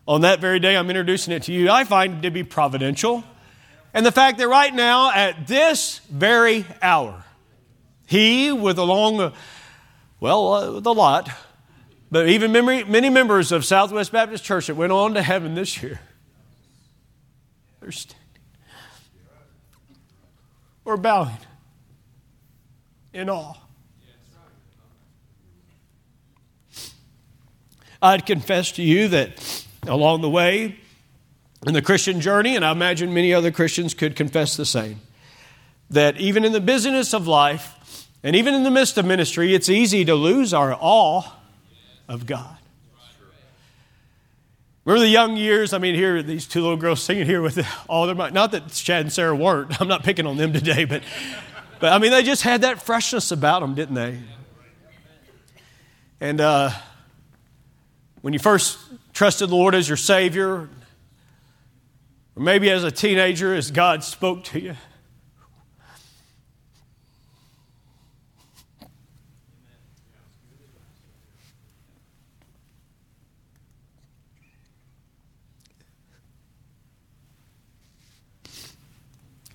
on 0.07 0.21
that 0.21 0.39
very 0.39 0.59
day 0.59 0.77
I'm 0.77 0.89
introducing 0.89 1.33
it 1.33 1.43
to 1.43 1.53
you, 1.53 1.69
I 1.69 1.83
find 1.83 2.23
to 2.23 2.31
be 2.31 2.43
providential. 2.43 3.23
And 3.93 4.05
the 4.05 4.11
fact 4.11 4.37
that 4.37 4.47
right 4.47 4.73
now, 4.73 5.11
at 5.11 5.47
this 5.47 5.99
very 6.09 6.65
hour, 6.81 7.23
he, 8.07 8.51
with 8.51 8.77
along, 8.77 9.33
well, 10.19 10.53
uh, 10.53 10.71
with 10.73 10.85
a 10.85 10.91
lot, 10.91 11.29
but 12.11 12.27
even 12.27 12.51
many 12.51 13.09
members 13.09 13.51
of 13.51 13.65
Southwest 13.65 14.11
Baptist 14.11 14.43
Church 14.43 14.67
that 14.67 14.75
went 14.75 14.91
on 14.91 15.13
to 15.13 15.21
heaven 15.21 15.53
this 15.53 15.81
year, 15.83 15.99
they're 17.81 17.91
standing 17.91 18.19
or 20.85 20.97
bowing 20.97 21.37
in 23.13 23.29
awe. 23.29 23.53
I'd 28.01 28.25
confess 28.25 28.71
to 28.73 28.81
you 28.81 29.09
that 29.09 29.65
along 29.87 30.21
the 30.21 30.29
way 30.29 30.77
in 31.65 31.73
the 31.73 31.81
Christian 31.81 32.21
journey, 32.21 32.55
and 32.55 32.63
I 32.63 32.71
imagine 32.71 33.13
many 33.13 33.33
other 33.33 33.51
Christians 33.51 33.93
could 33.93 34.15
confess 34.15 34.55
the 34.55 34.65
same, 34.65 35.01
that 35.89 36.17
even 36.17 36.45
in 36.45 36.51
the 36.51 36.61
busyness 36.61 37.13
of 37.13 37.27
life 37.27 38.07
and 38.23 38.35
even 38.35 38.53
in 38.53 38.63
the 38.63 38.71
midst 38.71 38.97
of 38.97 39.05
ministry, 39.05 39.53
it's 39.53 39.69
easy 39.69 40.05
to 40.05 40.15
lose 40.15 40.53
our 40.53 40.77
awe 40.79 41.23
of 42.07 42.25
God. 42.25 42.55
Remember 44.85 45.05
the 45.05 45.11
young 45.11 45.37
years? 45.37 45.73
I 45.73 45.77
mean, 45.77 45.93
here, 45.93 46.23
these 46.23 46.47
two 46.47 46.61
little 46.61 46.77
girls 46.77 47.03
singing 47.03 47.25
here 47.25 47.41
with 47.41 47.65
all 47.89 48.05
their 48.07 48.15
mind. 48.15 48.33
Not 48.33 48.51
that 48.51 48.69
Chad 48.69 49.01
and 49.01 49.13
Sarah 49.13 49.35
weren't. 49.35 49.79
I'm 49.81 49.87
not 49.87 50.03
picking 50.03 50.25
on 50.25 50.37
them 50.37 50.53
today, 50.53 50.85
but, 50.85 51.03
but 51.79 51.91
I 51.91 51.97
mean, 51.99 52.11
they 52.11 52.23
just 52.23 52.43
had 52.43 52.61
that 52.61 52.81
freshness 52.81 53.31
about 53.31 53.59
them, 53.59 53.75
didn't 53.75 53.95
they? 53.95 54.19
And 56.21 56.41
uh, 56.41 56.71
when 58.21 58.33
you 58.33 58.39
first 58.39 58.77
trusted 59.13 59.49
the 59.49 59.55
Lord 59.55 59.75
as 59.75 59.87
your 59.87 59.97
Savior, 59.97 60.49
or 60.49 60.69
maybe 62.35 62.69
as 62.69 62.83
a 62.83 62.91
teenager, 62.91 63.53
as 63.53 63.71
God 63.71 64.03
spoke 64.03 64.43
to 64.45 64.59
you, 64.59 64.75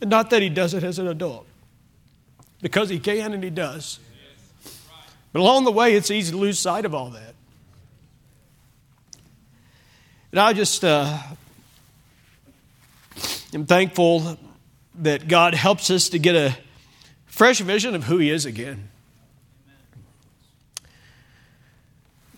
And 0.05 0.11
not 0.11 0.29
that 0.29 0.43
he 0.43 0.51
does 0.51 0.75
it 0.75 0.85
as 0.85 0.99
an 0.99 1.09
adult, 1.09 1.47
because 2.61 2.91
he 2.91 2.99
can 2.99 3.33
and 3.33 3.43
he 3.43 3.49
does. 3.49 3.99
But 5.33 5.41
along 5.41 5.65
the 5.65 5.73
way, 5.73 5.95
it's 5.95 6.11
easy 6.11 6.31
to 6.33 6.37
lose 6.37 6.59
sight 6.59 6.85
of 6.85 6.95
all 6.95 7.09
that. 7.09 7.35
And 10.35 10.41
I 10.41 10.53
just 10.53 10.85
uh, 10.85 11.17
am 13.55 13.67
thankful 13.67 14.37
that 14.97 15.29
God 15.29 15.55
helps 15.55 15.91
us 15.91 16.09
to 16.09 16.19
get 16.19 16.35
a 16.35 16.57
fresh 17.27 17.61
vision 17.61 17.95
of 17.95 18.03
who 18.03 18.19
He 18.19 18.31
is 18.31 18.45
again. 18.45 18.89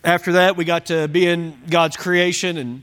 After 0.05 0.33
that, 0.33 0.59
we 0.59 0.67
got 0.67 0.85
to 0.87 1.09
be 1.09 1.25
in 1.27 1.57
God's 1.71 1.97
creation, 1.97 2.59
and 2.59 2.83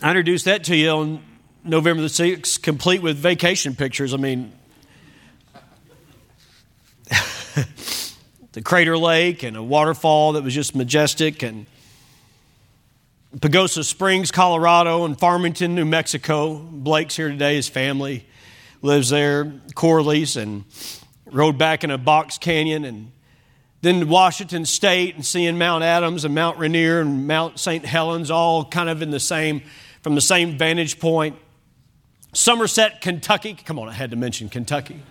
I 0.00 0.10
introduced 0.10 0.44
that 0.44 0.62
to 0.66 0.76
you 0.76 0.90
on 0.90 1.20
November 1.64 2.00
the 2.00 2.06
6th, 2.06 2.62
complete 2.62 3.02
with 3.02 3.16
vacation 3.16 3.74
pictures. 3.74 4.14
I 4.14 4.18
mean, 4.18 4.52
the 8.52 8.62
Crater 8.62 8.96
Lake 8.96 9.42
and 9.42 9.56
a 9.56 9.62
waterfall 9.64 10.34
that 10.34 10.44
was 10.44 10.54
just 10.54 10.76
majestic, 10.76 11.42
and 11.42 11.66
Pagosa 13.36 13.84
Springs, 13.84 14.30
Colorado, 14.30 15.04
and 15.04 15.18
Farmington, 15.18 15.74
New 15.74 15.84
Mexico. 15.84 16.54
Blake's 16.56 17.14
here 17.14 17.28
today, 17.28 17.56
his 17.56 17.68
family 17.68 18.26
lives 18.80 19.10
there, 19.10 19.52
Corley's, 19.74 20.34
and 20.36 20.64
rode 21.26 21.58
back 21.58 21.84
in 21.84 21.90
a 21.90 21.98
box 21.98 22.38
canyon, 22.38 22.86
and 22.86 23.12
then 23.82 24.08
Washington 24.08 24.64
State, 24.64 25.14
and 25.14 25.26
seeing 25.26 25.58
Mount 25.58 25.84
Adams 25.84 26.24
and 26.24 26.34
Mount 26.34 26.58
Rainier 26.58 27.00
and 27.00 27.26
Mount 27.26 27.60
St. 27.60 27.84
Helens, 27.84 28.30
all 28.30 28.64
kind 28.64 28.88
of 28.88 29.02
in 29.02 29.10
the 29.10 29.20
same, 29.20 29.60
from 30.02 30.14
the 30.14 30.22
same 30.22 30.56
vantage 30.56 30.98
point. 30.98 31.36
Somerset, 32.32 33.02
Kentucky. 33.02 33.52
Come 33.52 33.78
on, 33.78 33.90
I 33.90 33.92
had 33.92 34.10
to 34.10 34.16
mention 34.16 34.48
Kentucky. 34.48 35.02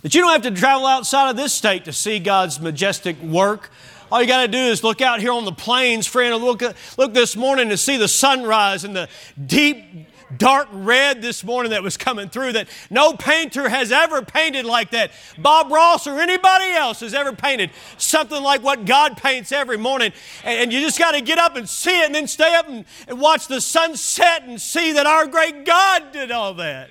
But 0.00 0.14
you 0.14 0.22
don't 0.22 0.32
have 0.32 0.42
to 0.42 0.58
travel 0.58 0.86
outside 0.86 1.28
of 1.30 1.36
this 1.36 1.52
state 1.52 1.84
to 1.84 1.92
see 1.92 2.18
God's 2.18 2.60
majestic 2.60 3.20
work. 3.20 3.70
All 4.14 4.22
you 4.22 4.28
got 4.28 4.42
to 4.42 4.48
do 4.48 4.58
is 4.58 4.84
look 4.84 5.00
out 5.00 5.18
here 5.18 5.32
on 5.32 5.44
the 5.44 5.50
plains, 5.50 6.06
friend, 6.06 6.36
look, 6.36 6.62
look 6.96 7.14
this 7.14 7.34
morning 7.34 7.70
to 7.70 7.76
see 7.76 7.96
the 7.96 8.06
sunrise 8.06 8.84
and 8.84 8.94
the 8.94 9.08
deep 9.44 10.06
dark 10.38 10.68
red 10.70 11.20
this 11.20 11.42
morning 11.42 11.70
that 11.70 11.82
was 11.82 11.96
coming 11.96 12.28
through 12.28 12.52
that 12.52 12.68
no 12.90 13.14
painter 13.14 13.68
has 13.68 13.90
ever 13.90 14.22
painted 14.22 14.66
like 14.66 14.92
that. 14.92 15.10
Bob 15.36 15.72
Ross 15.72 16.06
or 16.06 16.20
anybody 16.20 16.70
else 16.70 17.00
has 17.00 17.12
ever 17.12 17.32
painted 17.32 17.72
something 17.98 18.40
like 18.40 18.62
what 18.62 18.84
God 18.84 19.16
paints 19.16 19.50
every 19.50 19.78
morning. 19.78 20.12
And, 20.44 20.72
you 20.72 20.78
just 20.78 20.96
got 20.96 21.14
to 21.14 21.20
get 21.20 21.38
up 21.38 21.56
and 21.56 21.68
see 21.68 21.98
it 21.98 22.06
and 22.06 22.14
then 22.14 22.28
stay 22.28 22.54
up 22.54 22.68
and, 22.68 22.84
and 23.08 23.20
watch 23.20 23.48
the 23.48 23.60
sunset 23.60 24.44
and 24.44 24.60
see 24.60 24.92
that 24.92 25.06
our 25.06 25.26
great 25.26 25.64
God 25.64 26.12
did 26.12 26.30
all 26.30 26.54
that. 26.54 26.88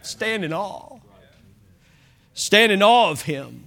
Stand 0.00 0.46
in 0.46 0.54
awe. 0.54 0.98
Stand 2.32 2.72
in 2.72 2.82
awe 2.82 3.10
of 3.10 3.20
Him. 3.20 3.61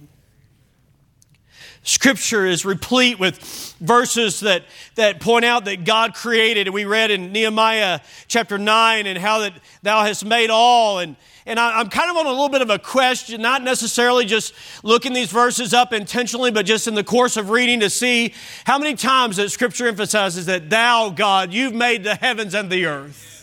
Scripture 1.86 2.44
is 2.44 2.64
replete 2.64 3.20
with 3.20 3.38
verses 3.80 4.40
that, 4.40 4.64
that 4.96 5.20
point 5.20 5.44
out 5.44 5.66
that 5.66 5.84
God 5.84 6.14
created. 6.14 6.66
And 6.66 6.74
we 6.74 6.84
read 6.84 7.12
in 7.12 7.30
Nehemiah 7.30 8.00
chapter 8.26 8.58
9 8.58 9.06
and 9.06 9.16
how 9.16 9.38
that 9.38 9.52
thou 9.84 10.02
hast 10.02 10.24
made 10.24 10.50
all. 10.50 10.98
And, 10.98 11.14
and 11.46 11.60
I, 11.60 11.80
am 11.80 11.88
kind 11.88 12.10
of 12.10 12.16
on 12.16 12.26
a 12.26 12.30
little 12.30 12.48
bit 12.48 12.60
of 12.60 12.70
a 12.70 12.78
question, 12.80 13.40
not 13.40 13.62
necessarily 13.62 14.24
just 14.24 14.52
looking 14.82 15.12
these 15.12 15.30
verses 15.30 15.72
up 15.72 15.92
intentionally, 15.92 16.50
but 16.50 16.66
just 16.66 16.88
in 16.88 16.96
the 16.96 17.04
course 17.04 17.36
of 17.36 17.50
reading 17.50 17.78
to 17.78 17.88
see 17.88 18.34
how 18.64 18.78
many 18.78 18.96
times 18.96 19.36
that 19.36 19.50
Scripture 19.50 19.86
emphasizes 19.86 20.46
that 20.46 20.68
thou, 20.68 21.10
God, 21.10 21.52
you've 21.52 21.72
made 21.72 22.02
the 22.02 22.16
heavens 22.16 22.52
and 22.52 22.68
the 22.68 22.86
earth. 22.86 23.35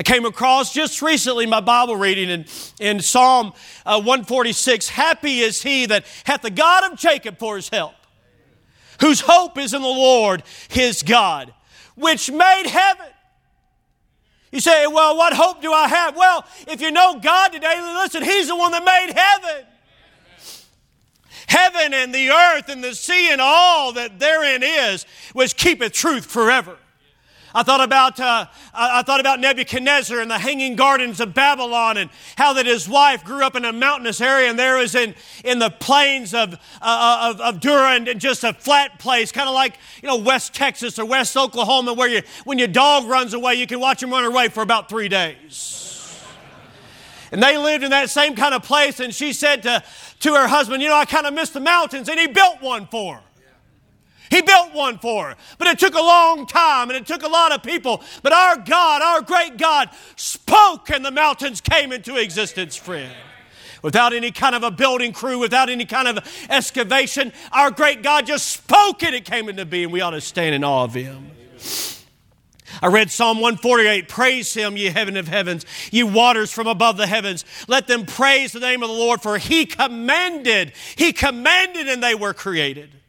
I 0.00 0.02
came 0.02 0.24
across 0.24 0.72
just 0.72 1.02
recently 1.02 1.44
my 1.44 1.60
Bible 1.60 1.94
reading 1.94 2.30
in, 2.30 2.46
in 2.80 3.00
Psalm 3.00 3.52
uh, 3.84 3.96
146 4.00 4.88
Happy 4.88 5.40
is 5.40 5.60
he 5.60 5.84
that 5.84 6.06
hath 6.24 6.40
the 6.40 6.48
God 6.48 6.90
of 6.90 6.98
Jacob 6.98 7.38
for 7.38 7.56
his 7.56 7.68
help, 7.68 7.92
whose 9.02 9.20
hope 9.20 9.58
is 9.58 9.74
in 9.74 9.82
the 9.82 9.88
Lord 9.88 10.42
his 10.70 11.02
God, 11.02 11.52
which 11.96 12.30
made 12.30 12.64
heaven. 12.66 13.08
You 14.50 14.60
say, 14.60 14.86
well, 14.86 15.18
what 15.18 15.34
hope 15.34 15.60
do 15.60 15.70
I 15.70 15.86
have? 15.86 16.16
Well, 16.16 16.46
if 16.66 16.80
you 16.80 16.90
know 16.92 17.20
God 17.20 17.48
today, 17.52 17.78
listen, 18.02 18.22
He's 18.22 18.48
the 18.48 18.56
one 18.56 18.72
that 18.72 18.82
made 18.82 19.12
heaven. 19.14 19.66
Heaven 21.46 21.92
and 21.92 22.14
the 22.14 22.30
earth 22.30 22.70
and 22.70 22.82
the 22.82 22.94
sea 22.94 23.30
and 23.30 23.40
all 23.42 23.92
that 23.92 24.18
therein 24.18 24.62
is, 24.62 25.04
which 25.34 25.56
keepeth 25.56 25.92
truth 25.92 26.24
forever. 26.24 26.78
I 27.54 27.62
thought 27.62 27.80
about 27.80 28.20
uh, 28.20 28.46
I 28.72 29.02
thought 29.02 29.20
about 29.20 29.40
Nebuchadnezzar 29.40 30.20
and 30.20 30.30
the 30.30 30.38
hanging 30.38 30.76
gardens 30.76 31.20
of 31.20 31.34
Babylon 31.34 31.96
and 31.96 32.10
how 32.36 32.52
that 32.52 32.66
his 32.66 32.88
wife 32.88 33.24
grew 33.24 33.44
up 33.44 33.56
in 33.56 33.64
a 33.64 33.72
mountainous 33.72 34.20
area 34.20 34.48
and 34.48 34.58
there 34.58 34.76
was 34.76 34.94
in 34.94 35.14
in 35.44 35.58
the 35.58 35.70
plains 35.70 36.32
of 36.34 36.54
uh, 36.80 37.32
of, 37.32 37.40
of 37.40 37.60
Durand 37.60 38.08
and 38.08 38.20
just 38.20 38.44
a 38.44 38.52
flat 38.52 38.98
place, 38.98 39.32
kind 39.32 39.48
of 39.48 39.54
like 39.54 39.78
you 40.02 40.08
know 40.08 40.16
West 40.16 40.54
Texas 40.54 40.98
or 40.98 41.04
West 41.04 41.36
Oklahoma, 41.36 41.92
where 41.92 42.08
you 42.08 42.22
when 42.44 42.58
your 42.58 42.68
dog 42.68 43.06
runs 43.06 43.34
away, 43.34 43.54
you 43.54 43.66
can 43.66 43.80
watch 43.80 44.02
him 44.02 44.10
run 44.10 44.24
away 44.24 44.48
for 44.48 44.62
about 44.62 44.88
three 44.88 45.08
days. 45.08 45.80
And 47.32 47.42
they 47.42 47.56
lived 47.56 47.84
in 47.84 47.90
that 47.90 48.10
same 48.10 48.34
kind 48.34 48.54
of 48.54 48.62
place, 48.62 48.98
and 48.98 49.14
she 49.14 49.32
said 49.32 49.62
to, 49.62 49.84
to 50.20 50.34
her 50.34 50.48
husband, 50.48 50.82
You 50.82 50.88
know, 50.88 50.96
I 50.96 51.04
kind 51.04 51.26
of 51.26 51.34
miss 51.34 51.50
the 51.50 51.60
mountains, 51.60 52.08
and 52.08 52.18
he 52.18 52.26
built 52.26 52.60
one 52.60 52.86
for 52.88 53.16
her. 53.16 53.22
He 54.30 54.42
built 54.42 54.72
one 54.72 54.98
for 54.98 55.30
her. 55.30 55.36
But 55.58 55.68
it 55.68 55.78
took 55.78 55.94
a 55.94 56.00
long 56.00 56.46
time 56.46 56.88
and 56.88 56.96
it 56.96 57.06
took 57.06 57.24
a 57.24 57.28
lot 57.28 57.52
of 57.52 57.62
people. 57.62 58.02
But 58.22 58.32
our 58.32 58.56
God, 58.56 59.02
our 59.02 59.22
great 59.22 59.58
God, 59.58 59.90
spoke 60.16 60.88
and 60.90 61.04
the 61.04 61.10
mountains 61.10 61.60
came 61.60 61.92
into 61.92 62.16
existence, 62.16 62.76
friend. 62.76 63.12
Without 63.82 64.12
any 64.12 64.30
kind 64.30 64.54
of 64.54 64.62
a 64.62 64.70
building 64.70 65.12
crew, 65.12 65.38
without 65.38 65.68
any 65.68 65.84
kind 65.84 66.06
of 66.06 66.18
excavation, 66.48 67.32
our 67.50 67.70
great 67.70 68.02
God 68.02 68.26
just 68.26 68.46
spoke 68.46 69.02
and 69.02 69.14
it 69.14 69.24
came 69.24 69.48
into 69.48 69.64
being. 69.64 69.90
We 69.90 70.00
ought 70.00 70.10
to 70.10 70.20
stand 70.20 70.54
in 70.54 70.62
awe 70.62 70.84
of 70.84 70.94
Him. 70.94 71.30
I 72.82 72.86
read 72.86 73.10
Psalm 73.10 73.40
148 73.40 74.08
Praise 74.08 74.54
him, 74.54 74.76
ye 74.76 74.86
heaven 74.86 75.16
of 75.16 75.28
heavens, 75.28 75.66
ye 75.90 76.02
waters 76.02 76.52
from 76.52 76.66
above 76.66 76.96
the 76.96 77.06
heavens. 77.06 77.44
Let 77.66 77.88
them 77.88 78.06
praise 78.06 78.52
the 78.52 78.60
name 78.60 78.82
of 78.82 78.88
the 78.88 78.94
Lord, 78.94 79.20
for 79.20 79.38
he 79.38 79.66
commanded, 79.66 80.72
he 80.96 81.12
commanded, 81.12 81.88
and 81.88 82.02
they 82.02 82.14
were 82.14 82.32
created. 82.32 82.99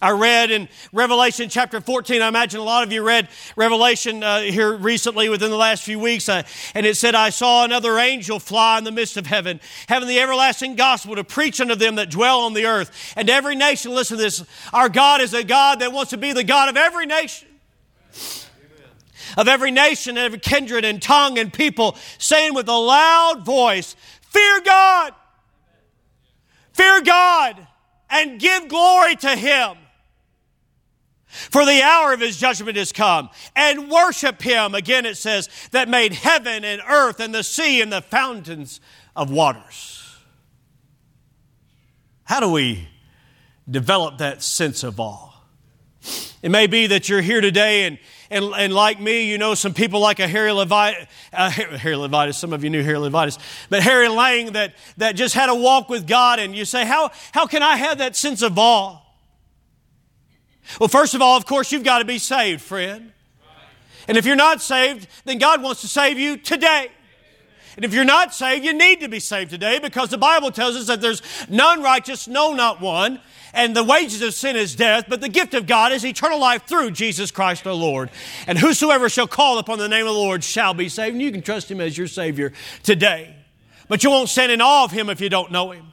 I 0.00 0.10
read 0.10 0.50
in 0.50 0.68
Revelation 0.92 1.48
chapter 1.48 1.80
14. 1.80 2.22
I 2.22 2.28
imagine 2.28 2.60
a 2.60 2.64
lot 2.64 2.84
of 2.84 2.92
you 2.92 3.02
read 3.02 3.28
Revelation 3.56 4.22
uh, 4.22 4.40
here 4.40 4.74
recently 4.74 5.28
within 5.28 5.50
the 5.50 5.56
last 5.56 5.82
few 5.82 5.98
weeks. 5.98 6.28
Uh, 6.28 6.42
and 6.74 6.86
it 6.86 6.96
said, 6.96 7.14
I 7.14 7.30
saw 7.30 7.64
another 7.64 7.98
angel 7.98 8.38
fly 8.38 8.78
in 8.78 8.84
the 8.84 8.92
midst 8.92 9.16
of 9.16 9.26
heaven, 9.26 9.60
having 9.88 10.08
the 10.08 10.20
everlasting 10.20 10.76
gospel 10.76 11.16
to 11.16 11.24
preach 11.24 11.60
unto 11.60 11.74
them 11.74 11.96
that 11.96 12.10
dwell 12.10 12.40
on 12.40 12.54
the 12.54 12.66
earth. 12.66 13.14
And 13.16 13.28
every 13.28 13.56
nation, 13.56 13.92
listen 13.92 14.16
to 14.16 14.22
this, 14.22 14.44
our 14.72 14.88
God 14.88 15.20
is 15.20 15.34
a 15.34 15.44
God 15.44 15.80
that 15.80 15.92
wants 15.92 16.10
to 16.10 16.16
be 16.16 16.32
the 16.32 16.44
God 16.44 16.68
of 16.68 16.76
every 16.76 17.06
nation. 17.06 17.48
Of 19.36 19.46
every 19.46 19.70
nation, 19.70 20.16
and 20.16 20.24
every 20.24 20.38
kindred 20.38 20.84
and 20.84 21.02
tongue 21.02 21.38
and 21.38 21.52
people, 21.52 21.96
saying 22.16 22.54
with 22.54 22.68
a 22.68 22.72
loud 22.72 23.44
voice, 23.44 23.94
Fear 24.30 24.60
God! 24.62 25.14
Fear 26.72 27.02
God! 27.02 27.67
And 28.10 28.40
give 28.40 28.68
glory 28.68 29.16
to 29.16 29.36
him. 29.36 29.76
For 31.26 31.66
the 31.66 31.82
hour 31.82 32.14
of 32.14 32.20
his 32.20 32.38
judgment 32.38 32.78
is 32.78 32.90
come, 32.90 33.28
and 33.54 33.90
worship 33.90 34.40
him. 34.40 34.74
Again, 34.74 35.04
it 35.04 35.16
says, 35.16 35.48
that 35.72 35.88
made 35.88 36.14
heaven 36.14 36.64
and 36.64 36.80
earth 36.88 37.20
and 37.20 37.34
the 37.34 37.42
sea 37.42 37.82
and 37.82 37.92
the 37.92 38.00
fountains 38.00 38.80
of 39.14 39.30
waters. 39.30 40.16
How 42.24 42.40
do 42.40 42.50
we 42.50 42.88
develop 43.70 44.18
that 44.18 44.42
sense 44.42 44.82
of 44.82 44.98
awe? 44.98 45.32
It 46.42 46.50
may 46.50 46.66
be 46.66 46.86
that 46.86 47.08
you're 47.08 47.20
here 47.20 47.40
today 47.40 47.84
and, 47.84 47.98
and, 48.30 48.44
and 48.56 48.72
like 48.72 49.00
me, 49.00 49.30
you 49.30 49.38
know 49.38 49.54
some 49.54 49.74
people 49.74 50.00
like 50.00 50.20
a 50.20 50.28
Harry 50.28 50.50
Levitas, 50.50 51.06
uh, 51.32 51.50
Harry 51.50 51.96
Levitas, 51.96 52.34
some 52.34 52.52
of 52.52 52.62
you 52.62 52.70
knew 52.70 52.82
Harry 52.82 52.98
Levitas, 52.98 53.38
but 53.70 53.82
Harry 53.82 54.08
Lang 54.08 54.52
that, 54.52 54.74
that 54.96 55.16
just 55.16 55.34
had 55.34 55.48
a 55.48 55.54
walk 55.54 55.88
with 55.88 56.06
God 56.06 56.38
and 56.38 56.54
you 56.54 56.64
say, 56.64 56.84
how, 56.84 57.10
how 57.32 57.46
can 57.46 57.62
I 57.62 57.76
have 57.76 57.98
that 57.98 58.16
sense 58.16 58.42
of 58.42 58.58
awe? 58.58 59.00
Well, 60.78 60.88
first 60.88 61.14
of 61.14 61.22
all, 61.22 61.36
of 61.36 61.46
course, 61.46 61.72
you've 61.72 61.84
got 61.84 62.00
to 62.00 62.04
be 62.04 62.18
saved, 62.18 62.60
friend. 62.60 63.12
And 64.06 64.16
if 64.16 64.26
you're 64.26 64.36
not 64.36 64.60
saved, 64.62 65.06
then 65.24 65.38
God 65.38 65.62
wants 65.62 65.80
to 65.82 65.88
save 65.88 66.18
you 66.18 66.36
today. 66.36 66.88
And 67.76 67.84
if 67.84 67.94
you're 67.94 68.04
not 68.04 68.34
saved, 68.34 68.64
you 68.64 68.72
need 68.72 69.00
to 69.00 69.08
be 69.08 69.20
saved 69.20 69.50
today 69.50 69.78
because 69.78 70.08
the 70.08 70.18
Bible 70.18 70.50
tells 70.50 70.74
us 70.76 70.88
that 70.88 71.00
there's 71.00 71.22
none 71.48 71.82
righteous, 71.82 72.26
no, 72.26 72.52
not 72.52 72.80
one. 72.80 73.20
And 73.52 73.74
the 73.74 73.84
wages 73.84 74.20
of 74.22 74.34
sin 74.34 74.56
is 74.56 74.76
death, 74.76 75.06
but 75.08 75.20
the 75.20 75.28
gift 75.28 75.54
of 75.54 75.66
God 75.66 75.92
is 75.92 76.04
eternal 76.04 76.38
life 76.38 76.66
through 76.66 76.90
Jesus 76.90 77.30
Christ 77.30 77.66
our 77.66 77.72
Lord. 77.72 78.10
And 78.46 78.58
whosoever 78.58 79.08
shall 79.08 79.26
call 79.26 79.58
upon 79.58 79.78
the 79.78 79.88
name 79.88 80.06
of 80.06 80.12
the 80.12 80.18
Lord 80.18 80.44
shall 80.44 80.74
be 80.74 80.88
saved. 80.88 81.14
And 81.14 81.22
you 81.22 81.32
can 81.32 81.42
trust 81.42 81.70
him 81.70 81.80
as 81.80 81.96
your 81.96 82.06
Savior 82.06 82.52
today. 82.82 83.34
But 83.88 84.04
you 84.04 84.10
won't 84.10 84.28
stand 84.28 84.52
in 84.52 84.60
awe 84.60 84.84
of 84.84 84.92
him 84.92 85.08
if 85.08 85.20
you 85.20 85.30
don't 85.30 85.50
know 85.50 85.70
him. 85.70 85.86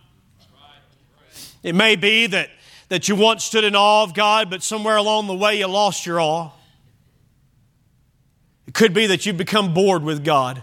It 1.63 1.73
may 1.73 1.95
be 1.95 2.27
that, 2.27 2.49
that 2.89 3.07
you 3.07 3.15
once 3.15 3.43
stood 3.45 3.63
in 3.63 3.75
awe 3.75 4.03
of 4.03 4.13
God, 4.13 4.49
but 4.49 4.61
somewhere 4.61 4.97
along 4.97 5.27
the 5.27 5.35
way 5.35 5.57
you 5.57 5.67
lost 5.67 6.05
your 6.05 6.19
awe. 6.19 6.51
It 8.67 8.73
could 8.73 8.93
be 8.93 9.07
that 9.07 9.25
you've 9.25 9.37
become 9.37 9.73
bored 9.73 10.03
with 10.03 10.23
God. 10.23 10.61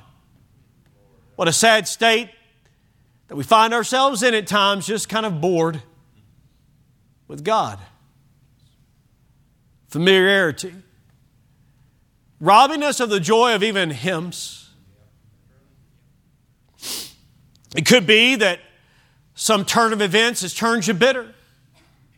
What 1.37 1.49
a 1.49 1.53
sad 1.53 1.89
state 1.89 2.31
that 3.29 3.37
we 3.37 3.45
find 3.45 3.73
ourselves 3.73 4.23
in 4.23 4.35
at 4.35 4.47
times, 4.47 4.87
just 4.87 5.09
kind 5.09 5.25
of 5.25 5.41
bored 5.41 5.83
with 7.33 7.45
God. 7.45 7.79
Familiarity. 9.89 10.75
Robbing 12.41 12.83
us 12.83 13.01
of 13.01 13.09
the 13.09 13.21
joy 13.21 13.55
of 13.55 13.63
even 13.63 13.89
hymns. 13.89 14.69
It 17.75 17.87
could 17.87 18.07
be 18.07 18.35
that 18.37 18.61
some 19.35 19.65
turn 19.65 19.95
of 19.95 20.03
events 20.03 20.43
has 20.43 20.53
turned 20.53 20.87
you 20.87 20.93
bitter, 20.93 21.35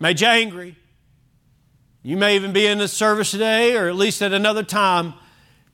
made 0.00 0.20
you 0.20 0.26
angry. 0.26 0.74
You 2.02 2.16
may 2.16 2.34
even 2.34 2.52
be 2.52 2.66
in 2.66 2.78
the 2.78 2.88
service 2.88 3.30
today, 3.30 3.76
or 3.76 3.86
at 3.88 3.94
least 3.94 4.20
at 4.20 4.32
another 4.32 4.64
time, 4.64 5.14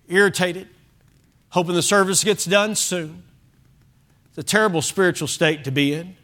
irritated, 0.06 0.68
hoping 1.48 1.74
the 1.74 1.82
service 1.82 2.22
gets 2.22 2.44
done 2.44 2.74
soon. 2.74 3.22
It's 4.28 4.36
a 4.36 4.42
terrible 4.42 4.82
spiritual 4.82 5.28
state 5.28 5.64
to 5.64 5.70
be 5.70 5.94
in. 5.94 6.16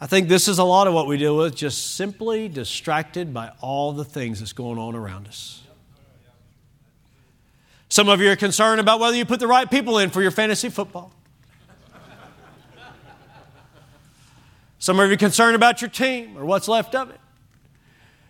I 0.00 0.06
think 0.06 0.28
this 0.28 0.46
is 0.46 0.58
a 0.58 0.64
lot 0.64 0.86
of 0.86 0.94
what 0.94 1.08
we 1.08 1.16
deal 1.16 1.36
with, 1.36 1.56
just 1.56 1.96
simply 1.96 2.48
distracted 2.48 3.34
by 3.34 3.50
all 3.60 3.92
the 3.92 4.04
things 4.04 4.38
that's 4.38 4.52
going 4.52 4.78
on 4.78 4.94
around 4.94 5.26
us. 5.26 5.62
Some 7.88 8.08
of 8.08 8.20
you 8.20 8.30
are 8.30 8.36
concerned 8.36 8.80
about 8.80 9.00
whether 9.00 9.16
you 9.16 9.24
put 9.24 9.40
the 9.40 9.48
right 9.48 9.68
people 9.68 9.98
in 9.98 10.10
for 10.10 10.22
your 10.22 10.30
fantasy 10.30 10.68
football. 10.68 11.12
Some 14.78 15.00
of 15.00 15.08
you 15.08 15.14
are 15.14 15.18
concerned 15.18 15.56
about 15.56 15.80
your 15.80 15.90
team 15.90 16.38
or 16.38 16.44
what's 16.44 16.68
left 16.68 16.94
of 16.94 17.10
it. 17.10 17.18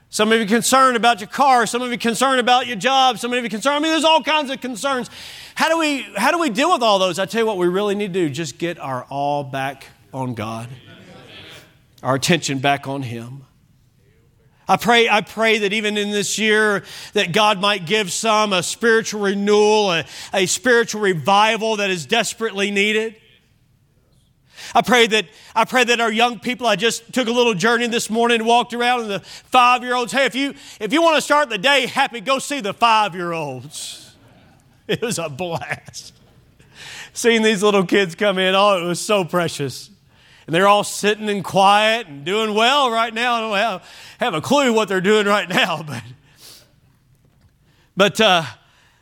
Some 0.08 0.32
of 0.32 0.38
you 0.38 0.44
are 0.44 0.48
concerned 0.48 0.96
about 0.96 1.20
your 1.20 1.28
car. 1.28 1.66
Some 1.66 1.82
of 1.82 1.88
you 1.88 1.94
are 1.96 1.98
concerned 1.98 2.40
about 2.40 2.66
your 2.66 2.76
job. 2.76 3.18
Some 3.18 3.30
of 3.34 3.38
you 3.38 3.44
are 3.44 3.50
concerned. 3.50 3.76
I 3.76 3.78
mean, 3.80 3.92
there's 3.92 4.04
all 4.04 4.22
kinds 4.22 4.50
of 4.50 4.62
concerns. 4.62 5.10
How 5.54 5.68
do 5.68 5.78
we, 5.78 6.00
how 6.16 6.30
do 6.30 6.38
we 6.38 6.48
deal 6.48 6.72
with 6.72 6.82
all 6.82 6.98
those? 6.98 7.18
I 7.18 7.26
tell 7.26 7.42
you 7.42 7.46
what, 7.46 7.58
we 7.58 7.68
really 7.68 7.94
need 7.94 8.14
to 8.14 8.20
do 8.20 8.30
just 8.30 8.56
get 8.56 8.78
our 8.78 9.04
all 9.10 9.44
back 9.44 9.84
on 10.14 10.32
God 10.32 10.70
our 12.02 12.14
attention 12.14 12.58
back 12.58 12.86
on 12.86 13.02
Him. 13.02 13.44
I 14.70 14.76
pray, 14.76 15.08
I 15.08 15.22
pray 15.22 15.60
that 15.60 15.72
even 15.72 15.96
in 15.96 16.10
this 16.10 16.38
year 16.38 16.84
that 17.14 17.32
God 17.32 17.58
might 17.58 17.86
give 17.86 18.12
some 18.12 18.52
a 18.52 18.62
spiritual 18.62 19.22
renewal, 19.22 19.90
a, 19.90 20.04
a 20.34 20.44
spiritual 20.44 21.00
revival 21.00 21.76
that 21.76 21.88
is 21.88 22.04
desperately 22.04 22.70
needed. 22.70 23.16
I 24.74 24.82
pray 24.82 25.06
that 25.06 25.24
I 25.54 25.64
pray 25.64 25.84
that 25.84 26.00
our 26.00 26.12
young 26.12 26.40
people. 26.40 26.66
I 26.66 26.76
just 26.76 27.14
took 27.14 27.26
a 27.26 27.32
little 27.32 27.54
journey 27.54 27.86
this 27.86 28.10
morning, 28.10 28.40
and 28.40 28.46
walked 28.46 28.74
around, 28.74 29.02
and 29.02 29.10
the 29.10 29.20
five 29.20 29.82
year 29.82 29.94
olds. 29.94 30.12
Hey, 30.12 30.26
if 30.26 30.34
you 30.34 30.54
if 30.78 30.92
you 30.92 31.00
want 31.00 31.16
to 31.16 31.22
start 31.22 31.48
the 31.48 31.56
day 31.56 31.86
happy, 31.86 32.20
go 32.20 32.38
see 32.38 32.60
the 32.60 32.74
five 32.74 33.14
year 33.14 33.32
olds. 33.32 34.14
It 34.86 35.00
was 35.00 35.18
a 35.18 35.28
blast. 35.28 36.12
Seeing 37.14 37.42
these 37.42 37.62
little 37.62 37.84
kids 37.84 38.14
come 38.14 38.38
in, 38.38 38.54
oh, 38.54 38.82
it 38.82 38.86
was 38.86 39.00
so 39.00 39.24
precious 39.24 39.90
and 40.48 40.54
they're 40.54 40.66
all 40.66 40.82
sitting 40.82 41.28
and 41.28 41.44
quiet 41.44 42.06
and 42.06 42.24
doing 42.24 42.54
well 42.54 42.90
right 42.90 43.12
now. 43.12 43.34
I 43.34 43.40
don't 43.40 43.56
have, 43.58 43.88
have 44.18 44.32
a 44.32 44.40
clue 44.40 44.72
what 44.72 44.88
they're 44.88 45.02
doing 45.02 45.26
right 45.26 45.46
now, 45.46 45.82
but 45.86 46.02
but 47.94 48.18
uh, 48.18 48.44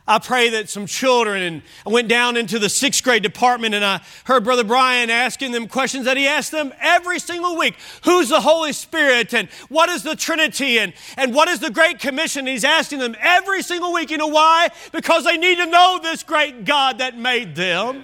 I 0.08 0.18
pray 0.18 0.48
that 0.50 0.68
some 0.68 0.86
children 0.86 1.42
and 1.42 1.62
I 1.86 1.90
went 1.90 2.08
down 2.08 2.36
into 2.36 2.58
the 2.58 2.68
sixth 2.68 3.04
grade 3.04 3.22
department 3.22 3.76
and 3.76 3.84
I 3.84 4.00
heard 4.24 4.42
Brother 4.42 4.64
Brian 4.64 5.08
asking 5.08 5.52
them 5.52 5.68
questions 5.68 6.06
that 6.06 6.16
he 6.16 6.26
asked 6.26 6.50
them 6.50 6.72
every 6.80 7.20
single 7.20 7.56
week. 7.56 7.76
Who's 8.02 8.30
the 8.30 8.40
Holy 8.40 8.72
Spirit 8.72 9.32
and 9.32 9.48
what 9.68 9.88
is 9.88 10.02
the 10.02 10.16
Trinity 10.16 10.80
and, 10.80 10.94
and 11.16 11.32
what 11.32 11.46
is 11.46 11.60
the 11.60 11.70
Great 11.70 12.00
Commission? 12.00 12.48
He's 12.48 12.64
asking 12.64 12.98
them 12.98 13.14
every 13.20 13.62
single 13.62 13.92
week. 13.92 14.10
You 14.10 14.18
know 14.18 14.26
why? 14.26 14.70
Because 14.90 15.22
they 15.22 15.36
need 15.36 15.58
to 15.58 15.66
know 15.66 16.00
this 16.02 16.24
great 16.24 16.64
God 16.64 16.98
that 16.98 17.16
made 17.16 17.54
them 17.54 18.02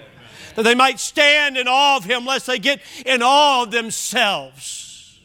that 0.55 0.63
they 0.63 0.75
might 0.75 0.99
stand 0.99 1.57
in 1.57 1.67
awe 1.67 1.97
of 1.97 2.05
him, 2.05 2.25
lest 2.25 2.47
they 2.47 2.59
get 2.59 2.81
in 3.05 3.21
awe 3.21 3.63
of 3.63 3.71
themselves. 3.71 5.19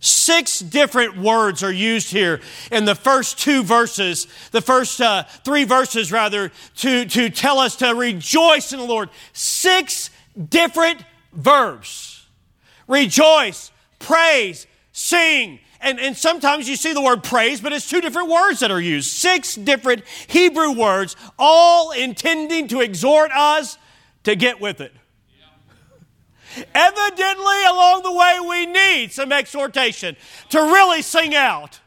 Six 0.00 0.58
different 0.58 1.16
words 1.16 1.62
are 1.62 1.72
used 1.72 2.10
here 2.10 2.40
in 2.70 2.84
the 2.84 2.94
first 2.94 3.38
two 3.38 3.62
verses, 3.62 4.26
the 4.50 4.60
first 4.60 5.00
uh, 5.00 5.24
three 5.44 5.64
verses, 5.64 6.12
rather, 6.12 6.50
to, 6.76 7.06
to 7.06 7.30
tell 7.30 7.58
us 7.58 7.76
to 7.76 7.94
rejoice 7.94 8.72
in 8.72 8.78
the 8.78 8.84
Lord. 8.84 9.08
Six 9.32 10.10
different 10.50 11.02
verbs 11.32 12.26
rejoice, 12.86 13.70
praise, 13.98 14.66
sing, 14.92 15.58
and, 15.84 16.00
and 16.00 16.16
sometimes 16.16 16.68
you 16.68 16.76
see 16.76 16.92
the 16.92 17.02
word 17.02 17.22
praise, 17.22 17.60
but 17.60 17.72
it's 17.72 17.88
two 17.88 18.00
different 18.00 18.30
words 18.30 18.60
that 18.60 18.70
are 18.70 18.80
used. 18.80 19.12
Six 19.12 19.54
different 19.54 20.02
Hebrew 20.26 20.72
words, 20.72 21.14
all 21.38 21.92
intending 21.92 22.68
to 22.68 22.80
exhort 22.80 23.30
us 23.32 23.78
to 24.24 24.34
get 24.34 24.60
with 24.60 24.80
it. 24.80 24.92
Evidently, 26.74 27.64
along 27.64 28.02
the 28.02 28.12
way, 28.12 28.38
we 28.48 28.66
need 28.66 29.12
some 29.12 29.32
exhortation 29.32 30.16
to 30.50 30.58
really 30.58 31.02
sing 31.02 31.34
out. 31.34 31.80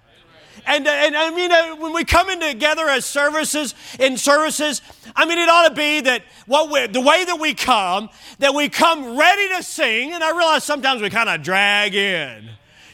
And, 0.67 0.85
and 0.85 1.15
I 1.15 1.31
mean, 1.31 1.51
uh, 1.51 1.77
when 1.77 1.93
we 1.93 2.03
come 2.03 2.29
in 2.29 2.41
together 2.41 2.87
as 2.89 3.05
services, 3.05 3.73
in 3.99 4.17
services, 4.17 4.81
I 5.15 5.25
mean, 5.25 5.37
it 5.37 5.47
ought 5.47 5.69
to 5.69 5.73
be 5.73 6.01
that 6.01 6.23
what 6.45 6.69
we, 6.69 6.85
the 6.87 6.99
way 6.99 7.23
that 7.23 7.39
we 7.39 7.53
come, 7.53 8.09
that 8.39 8.53
we 8.53 8.67
come 8.67 9.17
ready 9.17 9.47
to 9.55 9.63
sing. 9.63 10.11
And 10.11 10.21
I 10.21 10.31
realize 10.31 10.65
sometimes 10.65 11.01
we 11.01 11.09
kind 11.09 11.29
of 11.29 11.41
drag 11.41 11.95
in. 11.95 12.49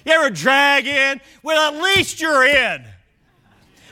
You 0.06 0.14
ever 0.14 0.30
drag 0.30 0.88
in? 0.88 1.22
Well, 1.42 1.74
at 1.74 1.82
least 1.82 2.22
you're 2.22 2.46
in. 2.46 2.84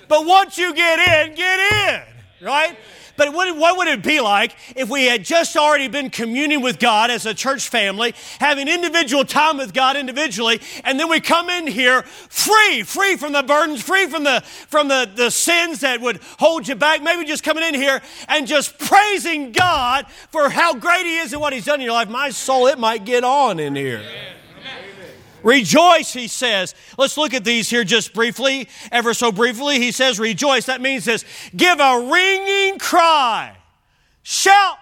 But 0.07 0.25
once 0.25 0.57
you 0.57 0.73
get 0.73 1.27
in, 1.29 1.35
get 1.35 1.59
in, 1.59 2.45
right? 2.45 2.77
But 3.21 3.33
what, 3.33 3.77
would 3.77 3.87
it 3.87 4.03
be 4.03 4.19
like 4.19 4.55
if 4.75 4.89
we 4.89 5.05
had 5.05 5.23
just 5.23 5.55
already 5.55 5.87
been 5.87 6.09
communing 6.09 6.61
with 6.61 6.79
God 6.79 7.11
as 7.11 7.25
a 7.25 7.33
church 7.35 7.69
family, 7.69 8.15
having 8.39 8.67
individual 8.67 9.25
time 9.25 9.57
with 9.57 9.73
God 9.73 9.95
individually, 9.95 10.59
and 10.83 10.99
then 10.99 11.07
we 11.07 11.19
come 11.19 11.49
in 11.49 11.67
here 11.67 12.01
free, 12.01 12.81
free 12.81 13.17
from 13.17 13.33
the 13.33 13.43
burdens, 13.43 13.81
free 13.81 14.07
from 14.07 14.23
the 14.23 14.41
from 14.41 14.87
the, 14.87 15.09
the 15.13 15.29
sins 15.29 15.81
that 15.81 16.01
would 16.01 16.19
hold 16.39 16.67
you 16.67 16.75
back, 16.75 17.03
maybe 17.03 17.23
just 17.23 17.43
coming 17.43 17.63
in 17.63 17.75
here 17.75 18.01
and 18.27 18.47
just 18.47 18.79
praising 18.79 19.51
God 19.51 20.07
for 20.31 20.49
how 20.49 20.73
great 20.73 21.05
He 21.05 21.19
is 21.19 21.31
and 21.31 21.41
what 21.41 21.53
He's 21.53 21.65
done 21.65 21.79
in 21.79 21.85
your 21.85 21.93
life. 21.93 22.09
My 22.09 22.31
soul, 22.31 22.65
it 22.67 22.79
might 22.79 23.05
get 23.05 23.23
on 23.23 23.59
in 23.59 23.75
here. 23.75 24.03
Rejoice, 25.43 26.13
he 26.13 26.27
says. 26.27 26.75
Let's 26.97 27.17
look 27.17 27.33
at 27.33 27.43
these 27.43 27.69
here 27.69 27.83
just 27.83 28.13
briefly, 28.13 28.67
ever 28.91 29.13
so 29.13 29.31
briefly. 29.31 29.79
He 29.79 29.91
says, 29.91 30.19
rejoice. 30.19 30.65
That 30.65 30.81
means 30.81 31.05
this 31.05 31.25
give 31.55 31.79
a 31.79 32.09
ringing 32.11 32.79
cry. 32.79 33.57
Shout. 34.23 34.77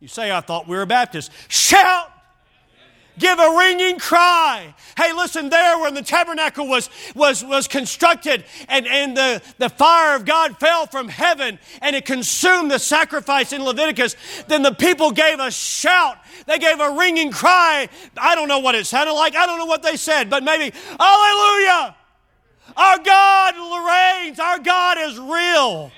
You 0.00 0.08
say, 0.08 0.30
I 0.30 0.40
thought 0.40 0.68
we 0.68 0.76
were 0.76 0.86
Baptists. 0.86 1.30
Shout 1.48 2.10
give 3.18 3.38
a 3.38 3.56
ringing 3.56 3.98
cry. 3.98 4.74
Hey, 4.96 5.12
listen, 5.12 5.48
there 5.48 5.78
when 5.78 5.94
the 5.94 6.02
tabernacle 6.02 6.66
was, 6.66 6.90
was, 7.14 7.44
was 7.44 7.68
constructed 7.68 8.44
and, 8.68 8.86
and 8.86 9.16
the, 9.16 9.42
the 9.58 9.68
fire 9.68 10.16
of 10.16 10.24
God 10.24 10.58
fell 10.58 10.86
from 10.86 11.08
heaven 11.08 11.58
and 11.82 11.96
it 11.96 12.04
consumed 12.04 12.70
the 12.70 12.78
sacrifice 12.78 13.52
in 13.52 13.64
Leviticus, 13.64 14.16
then 14.48 14.62
the 14.62 14.72
people 14.72 15.10
gave 15.10 15.38
a 15.38 15.50
shout. 15.50 16.18
They 16.46 16.58
gave 16.58 16.80
a 16.80 16.92
ringing 16.92 17.30
cry. 17.30 17.88
I 18.16 18.34
don't 18.34 18.48
know 18.48 18.60
what 18.60 18.74
it 18.74 18.86
sounded 18.86 19.12
like. 19.12 19.36
I 19.36 19.46
don't 19.46 19.58
know 19.58 19.66
what 19.66 19.82
they 19.82 19.96
said, 19.96 20.30
but 20.30 20.42
maybe, 20.42 20.76
Hallelujah! 20.98 21.96
Our 22.76 22.98
God 22.98 23.54
reigns. 23.88 24.38
Our 24.38 24.58
God 24.58 24.98
is 24.98 25.18
real. 25.18 25.92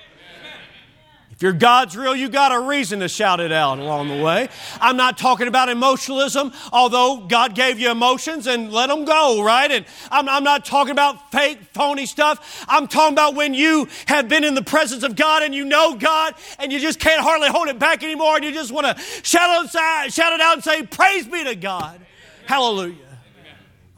If 1.38 1.42
your 1.44 1.52
God's 1.52 1.96
real, 1.96 2.16
you 2.16 2.28
got 2.28 2.50
a 2.50 2.58
reason 2.58 2.98
to 2.98 3.08
shout 3.08 3.38
it 3.38 3.52
out 3.52 3.78
along 3.78 4.08
the 4.08 4.20
way. 4.20 4.48
I'm 4.80 4.96
not 4.96 5.16
talking 5.16 5.46
about 5.46 5.68
emotionalism, 5.68 6.52
although 6.72 7.18
God 7.28 7.54
gave 7.54 7.78
you 7.78 7.92
emotions 7.92 8.48
and 8.48 8.72
let 8.72 8.88
them 8.88 9.04
go, 9.04 9.40
right? 9.44 9.70
And 9.70 9.84
I'm, 10.10 10.28
I'm, 10.28 10.42
not 10.42 10.64
talking 10.64 10.90
about 10.90 11.30
fake, 11.30 11.60
phony 11.72 12.06
stuff. 12.06 12.66
I'm 12.68 12.88
talking 12.88 13.12
about 13.12 13.36
when 13.36 13.54
you 13.54 13.86
have 14.08 14.28
been 14.28 14.42
in 14.42 14.56
the 14.56 14.64
presence 14.64 15.04
of 15.04 15.14
God 15.14 15.44
and 15.44 15.54
you 15.54 15.64
know 15.64 15.94
God 15.94 16.34
and 16.58 16.72
you 16.72 16.80
just 16.80 16.98
can't 16.98 17.20
hardly 17.20 17.50
hold 17.50 17.68
it 17.68 17.78
back 17.78 18.02
anymore 18.02 18.34
and 18.34 18.44
you 18.44 18.50
just 18.50 18.72
want 18.72 18.88
to 18.88 19.00
shout 19.22 19.70
shout 19.70 20.32
it 20.32 20.40
out 20.40 20.54
and 20.54 20.64
say, 20.64 20.82
Praise 20.82 21.28
be 21.28 21.44
to 21.44 21.54
God. 21.54 22.00
Hallelujah 22.46 23.07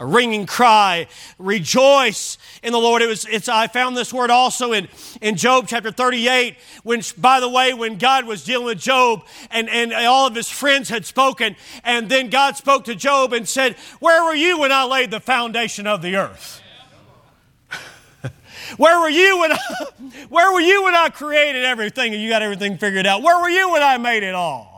a 0.01 0.07
ringing 0.07 0.47
cry, 0.47 1.07
rejoice 1.39 2.39
in 2.63 2.73
the 2.73 2.79
Lord. 2.79 3.03
It 3.03 3.07
was, 3.07 3.27
it's, 3.27 3.51
I 3.51 3.67
found 3.67 3.97
this 3.99 4.15
word 4.15 4.31
also 4.31 4.73
in, 4.73 4.89
in 5.21 5.37
Job 5.37 5.67
chapter 5.69 5.93
38, 5.93 6.57
when, 6.83 7.03
by 7.19 7.39
the 7.39 7.51
way, 7.51 7.75
when 7.75 7.99
God 7.99 8.25
was 8.25 8.43
dealing 8.43 8.65
with 8.65 8.79
Job 8.79 9.27
and, 9.51 9.69
and 9.69 9.93
all 9.93 10.27
of 10.27 10.35
his 10.35 10.49
friends 10.49 10.89
had 10.89 11.05
spoken, 11.05 11.55
and 11.85 12.09
then 12.09 12.31
God 12.31 12.57
spoke 12.57 12.87
to 12.87 12.95
Job 12.95 13.35
and 13.35 13.47
said, 13.47 13.77
Where 14.01 14.25
were 14.25 14.35
you 14.35 14.59
when 14.59 14.73
I 14.73 14.85
laid 14.85 15.11
the 15.11 15.21
foundation 15.21 15.87
of 15.87 16.01
the 16.01 16.17
earth? 16.17 16.63
Where 18.79 19.01
were 19.01 19.11
you 19.11 19.39
when 19.41 19.53
I, 19.53 19.59
where 20.31 20.53
were 20.53 20.61
you 20.61 20.85
when 20.85 20.95
I 20.95 21.11
created 21.11 21.65
everything 21.65 22.15
and 22.15 22.23
you 22.23 22.31
got 22.31 22.41
everything 22.41 22.79
figured 22.79 23.07
out? 23.07 23.21
Where 23.21 23.39
were 23.39 23.51
you 23.51 23.71
when 23.73 23.83
I 23.83 23.99
made 23.99 24.23
it 24.23 24.35
all? 24.35 24.70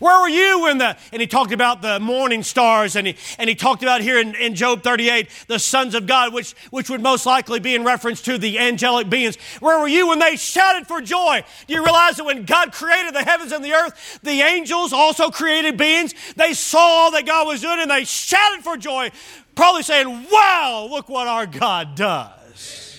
Where 0.00 0.20
were 0.20 0.28
you 0.28 0.62
when 0.62 0.78
the, 0.78 0.96
and 1.12 1.20
he 1.20 1.26
talked 1.26 1.52
about 1.52 1.82
the 1.82 2.00
morning 2.00 2.42
stars 2.42 2.96
and 2.96 3.06
he, 3.06 3.16
and 3.38 3.48
he 3.48 3.54
talked 3.54 3.82
about 3.82 4.00
here 4.00 4.18
in, 4.18 4.34
in 4.34 4.54
Job 4.54 4.82
38, 4.82 5.28
the 5.48 5.58
sons 5.58 5.94
of 5.94 6.06
God, 6.06 6.32
which, 6.32 6.54
which 6.70 6.90
would 6.90 7.02
most 7.02 7.26
likely 7.26 7.60
be 7.60 7.74
in 7.74 7.84
reference 7.84 8.22
to 8.22 8.38
the 8.38 8.58
angelic 8.58 9.08
beings. 9.08 9.36
Where 9.60 9.78
were 9.78 9.88
you 9.88 10.08
when 10.08 10.18
they 10.18 10.36
shouted 10.36 10.86
for 10.86 11.00
joy? 11.00 11.44
Do 11.66 11.74
you 11.74 11.82
realize 11.82 12.16
that 12.16 12.24
when 12.24 12.44
God 12.44 12.72
created 12.72 13.14
the 13.14 13.22
heavens 13.22 13.52
and 13.52 13.64
the 13.64 13.72
earth, 13.72 14.20
the 14.22 14.42
angels 14.42 14.92
also 14.92 15.30
created 15.30 15.76
beings? 15.76 16.14
They 16.36 16.52
saw 16.52 16.78
all 16.78 17.10
that 17.12 17.26
God 17.26 17.46
was 17.46 17.60
doing 17.60 17.80
and 17.80 17.90
they 17.90 18.04
shouted 18.04 18.62
for 18.62 18.76
joy, 18.76 19.10
probably 19.54 19.82
saying, 19.82 20.26
wow, 20.30 20.88
look 20.90 21.08
what 21.08 21.26
our 21.26 21.46
God 21.46 21.94
does, 21.94 22.98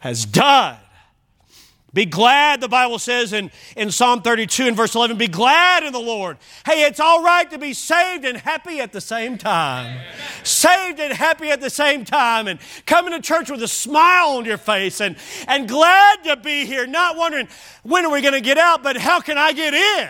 has 0.00 0.24
done. 0.24 0.76
Be 1.98 2.04
glad, 2.04 2.60
the 2.60 2.68
Bible 2.68 3.00
says 3.00 3.32
in, 3.32 3.50
in 3.76 3.90
Psalm 3.90 4.22
32 4.22 4.68
and 4.68 4.76
verse 4.76 4.94
11, 4.94 5.16
be 5.16 5.26
glad 5.26 5.82
in 5.82 5.92
the 5.92 5.98
Lord. 5.98 6.36
Hey, 6.64 6.84
it's 6.84 7.00
all 7.00 7.24
right 7.24 7.50
to 7.50 7.58
be 7.58 7.72
saved 7.72 8.24
and 8.24 8.38
happy 8.38 8.78
at 8.78 8.92
the 8.92 9.00
same 9.00 9.36
time. 9.36 10.00
Saved 10.44 11.00
and 11.00 11.12
happy 11.12 11.50
at 11.50 11.60
the 11.60 11.70
same 11.70 12.04
time, 12.04 12.46
and 12.46 12.60
coming 12.86 13.12
to 13.14 13.20
church 13.20 13.50
with 13.50 13.64
a 13.64 13.66
smile 13.66 14.36
on 14.36 14.44
your 14.44 14.58
face 14.58 15.00
and, 15.00 15.16
and 15.48 15.68
glad 15.68 16.22
to 16.22 16.36
be 16.36 16.66
here, 16.66 16.86
not 16.86 17.16
wondering 17.16 17.48
when 17.82 18.06
are 18.06 18.12
we 18.12 18.22
going 18.22 18.32
to 18.32 18.40
get 18.40 18.58
out, 18.58 18.84
but 18.84 18.96
how 18.96 19.20
can 19.20 19.36
I 19.36 19.52
get 19.52 19.74
in? 19.74 20.08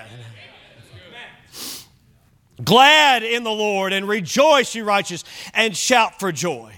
Glad 2.63 3.23
in 3.23 3.45
the 3.45 3.51
Lord 3.51 3.95
and 3.95 4.07
rejoice, 4.07 4.75
you 4.75 4.85
righteous, 4.85 5.25
and 5.55 5.75
shout 5.75 6.21
for 6.21 6.33
joy. 6.33 6.75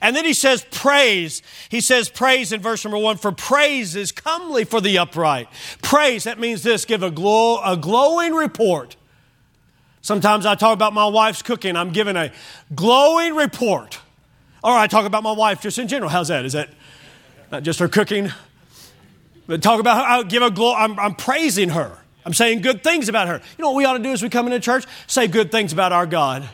And 0.00 0.14
then 0.14 0.24
he 0.24 0.32
says, 0.32 0.66
praise. 0.70 1.42
He 1.68 1.80
says, 1.80 2.08
praise 2.08 2.52
in 2.52 2.60
verse 2.60 2.84
number 2.84 2.98
one, 2.98 3.16
for 3.16 3.32
praise 3.32 3.96
is 3.96 4.12
comely 4.12 4.64
for 4.64 4.80
the 4.80 4.98
upright. 4.98 5.48
Praise, 5.82 6.24
that 6.24 6.38
means 6.38 6.62
this 6.62 6.84
give 6.84 7.02
a, 7.02 7.10
glow, 7.10 7.60
a 7.62 7.76
glowing 7.76 8.34
report. 8.34 8.96
Sometimes 10.02 10.46
I 10.46 10.54
talk 10.54 10.74
about 10.74 10.92
my 10.92 11.06
wife's 11.06 11.42
cooking, 11.42 11.76
I'm 11.76 11.90
giving 11.90 12.16
a 12.16 12.32
glowing 12.74 13.34
report. 13.34 13.98
Or 14.62 14.72
I 14.72 14.86
talk 14.86 15.06
about 15.06 15.22
my 15.22 15.32
wife 15.32 15.60
just 15.60 15.78
in 15.78 15.88
general. 15.88 16.10
How's 16.10 16.28
that? 16.28 16.44
Is 16.44 16.54
that 16.54 16.70
not 17.52 17.62
just 17.62 17.78
her 17.78 17.88
cooking? 17.88 18.32
But 19.46 19.62
talk 19.62 19.80
about, 19.80 20.04
I 20.04 20.22
give 20.24 20.42
a 20.42 20.50
glow, 20.50 20.74
I'm, 20.74 20.98
I'm 20.98 21.14
praising 21.14 21.68
her. 21.70 21.98
I'm 22.24 22.34
saying 22.34 22.62
good 22.62 22.82
things 22.82 23.08
about 23.08 23.28
her. 23.28 23.34
You 23.34 23.62
know 23.62 23.70
what 23.70 23.76
we 23.76 23.84
ought 23.84 23.96
to 23.96 24.02
do 24.02 24.10
as 24.10 24.22
we 24.22 24.28
come 24.28 24.46
into 24.46 24.58
church? 24.58 24.84
Say 25.06 25.28
good 25.28 25.52
things 25.52 25.72
about 25.72 25.92
our 25.92 26.06
God. 26.06 26.48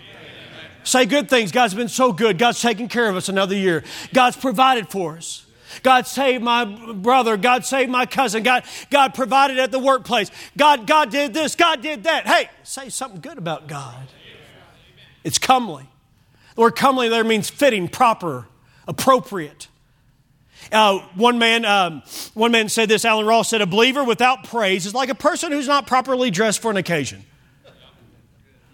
Say 0.84 1.06
good 1.06 1.28
things. 1.28 1.52
God's 1.52 1.74
been 1.74 1.88
so 1.88 2.12
good. 2.12 2.38
God's 2.38 2.60
taken 2.60 2.88
care 2.88 3.08
of 3.08 3.16
us 3.16 3.28
another 3.28 3.54
year. 3.54 3.84
God's 4.12 4.36
provided 4.36 4.88
for 4.88 5.16
us. 5.16 5.44
God 5.82 6.06
saved 6.06 6.44
my 6.44 6.64
brother. 6.64 7.36
God 7.36 7.64
saved 7.64 7.90
my 7.90 8.04
cousin. 8.04 8.42
God, 8.42 8.64
God 8.90 9.14
provided 9.14 9.58
at 9.58 9.70
the 9.70 9.78
workplace. 9.78 10.30
God, 10.56 10.86
God 10.86 11.10
did 11.10 11.32
this. 11.32 11.54
God 11.56 11.82
did 11.82 12.04
that. 12.04 12.26
Hey, 12.26 12.50
say 12.62 12.88
something 12.88 13.20
good 13.20 13.38
about 13.38 13.68
God. 13.68 14.08
It's 15.24 15.38
comely. 15.38 15.88
The 16.56 16.60
word 16.60 16.76
comely 16.76 17.08
there 17.08 17.24
means 17.24 17.48
fitting, 17.48 17.88
proper, 17.88 18.46
appropriate. 18.86 19.68
Uh, 20.70 20.98
one 21.14 21.38
man, 21.38 21.64
um, 21.64 22.02
one 22.34 22.52
man 22.52 22.68
said 22.68 22.88
this. 22.88 23.04
Allen 23.04 23.26
Ross 23.26 23.48
said, 23.48 23.60
"A 23.60 23.66
believer 23.66 24.04
without 24.04 24.44
praise 24.44 24.86
is 24.86 24.94
like 24.94 25.08
a 25.08 25.14
person 25.14 25.52
who's 25.52 25.66
not 25.66 25.86
properly 25.86 26.30
dressed 26.30 26.60
for 26.60 26.70
an 26.70 26.76
occasion." 26.76 27.24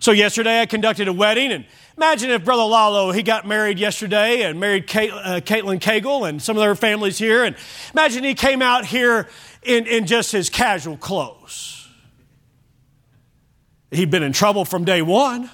So 0.01 0.12
yesterday 0.12 0.61
I 0.61 0.66
conducted 0.66 1.09
a 1.09 1.12
wedding, 1.12 1.51
and 1.51 1.64
imagine 1.98 2.30
if 2.30 2.44
Brother 2.44 2.62
Lalo, 2.62 3.11
he 3.11 3.24
got 3.24 3.44
married 3.44 3.80
yesterday 3.80 4.42
and 4.42 4.61
married 4.61 4.87
Kate, 4.87 5.11
uh, 5.12 5.40
Caitlin 5.40 5.80
Cagle 5.80 6.28
and 6.28 6.40
some 6.40 6.56
of 6.56 6.61
their 6.61 6.76
families 6.76 7.18
here, 7.18 7.42
and 7.42 7.56
imagine 7.92 8.22
he 8.22 8.34
came 8.34 8.62
out 8.62 8.87
here 8.87 9.28
in, 9.64 9.88
in 9.88 10.06
just 10.06 10.30
his 10.30 10.48
casual 10.48 10.96
clothes. 10.96 11.88
He'd 13.90 14.12
been 14.12 14.22
in 14.22 14.32
trouble 14.32 14.64
from 14.64 14.84
day 14.84 15.02
one, 15.02 15.50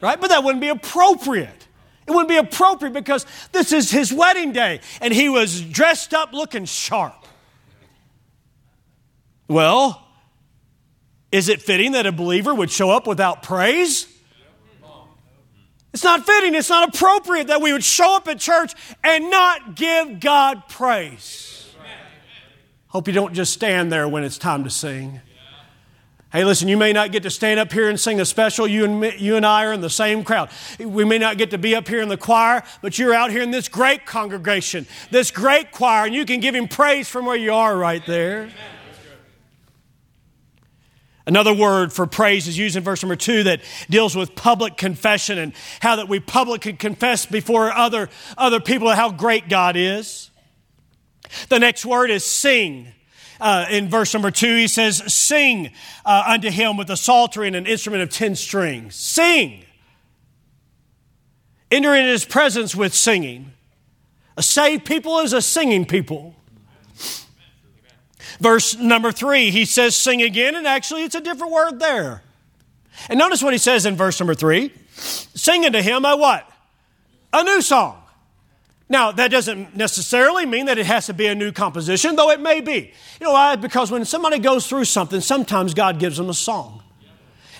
right? 0.00 0.18
But 0.18 0.28
that 0.28 0.44
wouldn't 0.44 0.62
be 0.62 0.68
appropriate. 0.68 1.68
It 2.06 2.10
wouldn't 2.10 2.30
be 2.30 2.38
appropriate 2.38 2.94
because 2.94 3.26
this 3.52 3.70
is 3.70 3.90
his 3.90 4.14
wedding 4.14 4.52
day, 4.52 4.80
and 5.02 5.12
he 5.12 5.28
was 5.28 5.60
dressed 5.60 6.14
up 6.14 6.32
looking 6.32 6.64
sharp. 6.64 7.26
Well, 9.46 10.02
is 11.30 11.50
it 11.50 11.60
fitting 11.60 11.92
that 11.92 12.06
a 12.06 12.12
believer 12.12 12.54
would 12.54 12.70
show 12.70 12.90
up 12.90 13.06
without 13.06 13.42
praise? 13.42 14.06
It's 15.94 16.02
not 16.02 16.26
fitting, 16.26 16.56
it's 16.56 16.70
not 16.70 16.92
appropriate 16.92 17.46
that 17.46 17.62
we 17.62 17.72
would 17.72 17.84
show 17.84 18.16
up 18.16 18.26
at 18.26 18.40
church 18.40 18.74
and 19.04 19.30
not 19.30 19.76
give 19.76 20.18
God 20.18 20.64
praise. 20.68 21.72
Hope 22.88 23.06
you 23.06 23.14
don't 23.14 23.32
just 23.32 23.52
stand 23.52 23.92
there 23.92 24.08
when 24.08 24.24
it's 24.24 24.36
time 24.36 24.64
to 24.64 24.70
sing. 24.70 25.20
Hey, 26.32 26.42
listen, 26.42 26.66
you 26.66 26.76
may 26.76 26.92
not 26.92 27.12
get 27.12 27.22
to 27.22 27.30
stand 27.30 27.60
up 27.60 27.72
here 27.72 27.88
and 27.88 27.98
sing 27.98 28.20
a 28.20 28.24
special. 28.24 28.66
You 28.66 28.84
and, 28.84 29.00
me, 29.00 29.14
you 29.18 29.36
and 29.36 29.46
I 29.46 29.66
are 29.66 29.72
in 29.72 29.82
the 29.82 29.88
same 29.88 30.24
crowd. 30.24 30.50
We 30.80 31.04
may 31.04 31.18
not 31.18 31.38
get 31.38 31.52
to 31.52 31.58
be 31.58 31.76
up 31.76 31.86
here 31.86 32.02
in 32.02 32.08
the 32.08 32.16
choir, 32.16 32.64
but 32.82 32.98
you're 32.98 33.14
out 33.14 33.30
here 33.30 33.42
in 33.42 33.52
this 33.52 33.68
great 33.68 34.04
congregation, 34.04 34.88
this 35.12 35.30
great 35.30 35.70
choir, 35.70 36.06
and 36.06 36.14
you 36.14 36.24
can 36.24 36.40
give 36.40 36.56
Him 36.56 36.66
praise 36.66 37.08
from 37.08 37.24
where 37.24 37.36
you 37.36 37.52
are 37.52 37.76
right 37.76 38.04
there. 38.04 38.50
Another 41.26 41.54
word 41.54 41.92
for 41.92 42.06
praise 42.06 42.46
is 42.48 42.58
used 42.58 42.76
in 42.76 42.82
verse 42.82 43.02
number 43.02 43.16
two 43.16 43.44
that 43.44 43.62
deals 43.88 44.14
with 44.14 44.34
public 44.34 44.76
confession 44.76 45.38
and 45.38 45.54
how 45.80 45.96
that 45.96 46.08
we 46.08 46.20
publicly 46.20 46.74
confess 46.74 47.24
before 47.24 47.72
other, 47.72 48.10
other 48.36 48.60
people 48.60 48.90
how 48.90 49.10
great 49.10 49.48
God 49.48 49.74
is. 49.76 50.30
The 51.48 51.58
next 51.58 51.86
word 51.86 52.10
is 52.10 52.24
sing. 52.24 52.88
Uh, 53.40 53.66
in 53.70 53.88
verse 53.88 54.12
number 54.12 54.30
two, 54.30 54.54
he 54.54 54.68
says, 54.68 55.02
Sing 55.12 55.70
uh, 56.04 56.24
unto 56.28 56.50
him 56.50 56.76
with 56.76 56.90
a 56.90 56.96
psaltery 56.96 57.46
and 57.46 57.56
an 57.56 57.66
instrument 57.66 58.02
of 58.02 58.10
ten 58.10 58.36
strings. 58.36 58.94
Sing. 58.94 59.64
Enter 61.70 61.94
into 61.94 62.10
his 62.10 62.24
presence 62.24 62.76
with 62.76 62.94
singing. 62.94 63.52
A 64.36 64.42
saved 64.42 64.84
people 64.84 65.20
is 65.20 65.32
a 65.32 65.42
singing 65.42 65.86
people. 65.86 66.36
Verse 68.40 68.76
number 68.76 69.12
three, 69.12 69.50
he 69.50 69.64
says, 69.64 69.96
sing 69.96 70.22
again, 70.22 70.54
and 70.54 70.66
actually 70.66 71.02
it's 71.02 71.14
a 71.14 71.20
different 71.20 71.52
word 71.52 71.78
there. 71.78 72.22
And 73.08 73.18
notice 73.18 73.42
what 73.42 73.52
he 73.52 73.58
says 73.58 73.86
in 73.86 73.96
verse 73.96 74.20
number 74.20 74.34
three 74.34 74.72
sing 74.96 75.64
unto 75.64 75.80
him 75.80 76.04
a 76.04 76.16
what? 76.16 76.48
A 77.32 77.42
new 77.42 77.60
song. 77.60 78.00
Now, 78.88 79.10
that 79.12 79.30
doesn't 79.30 79.74
necessarily 79.74 80.46
mean 80.46 80.66
that 80.66 80.78
it 80.78 80.86
has 80.86 81.06
to 81.06 81.14
be 81.14 81.26
a 81.26 81.34
new 81.34 81.50
composition, 81.50 82.14
though 82.14 82.30
it 82.30 82.38
may 82.38 82.60
be. 82.60 82.92
You 83.20 83.26
know 83.26 83.32
why? 83.32 83.56
Because 83.56 83.90
when 83.90 84.04
somebody 84.04 84.38
goes 84.38 84.68
through 84.68 84.84
something, 84.84 85.20
sometimes 85.20 85.74
God 85.74 85.98
gives 85.98 86.16
them 86.16 86.28
a 86.28 86.34
song. 86.34 86.83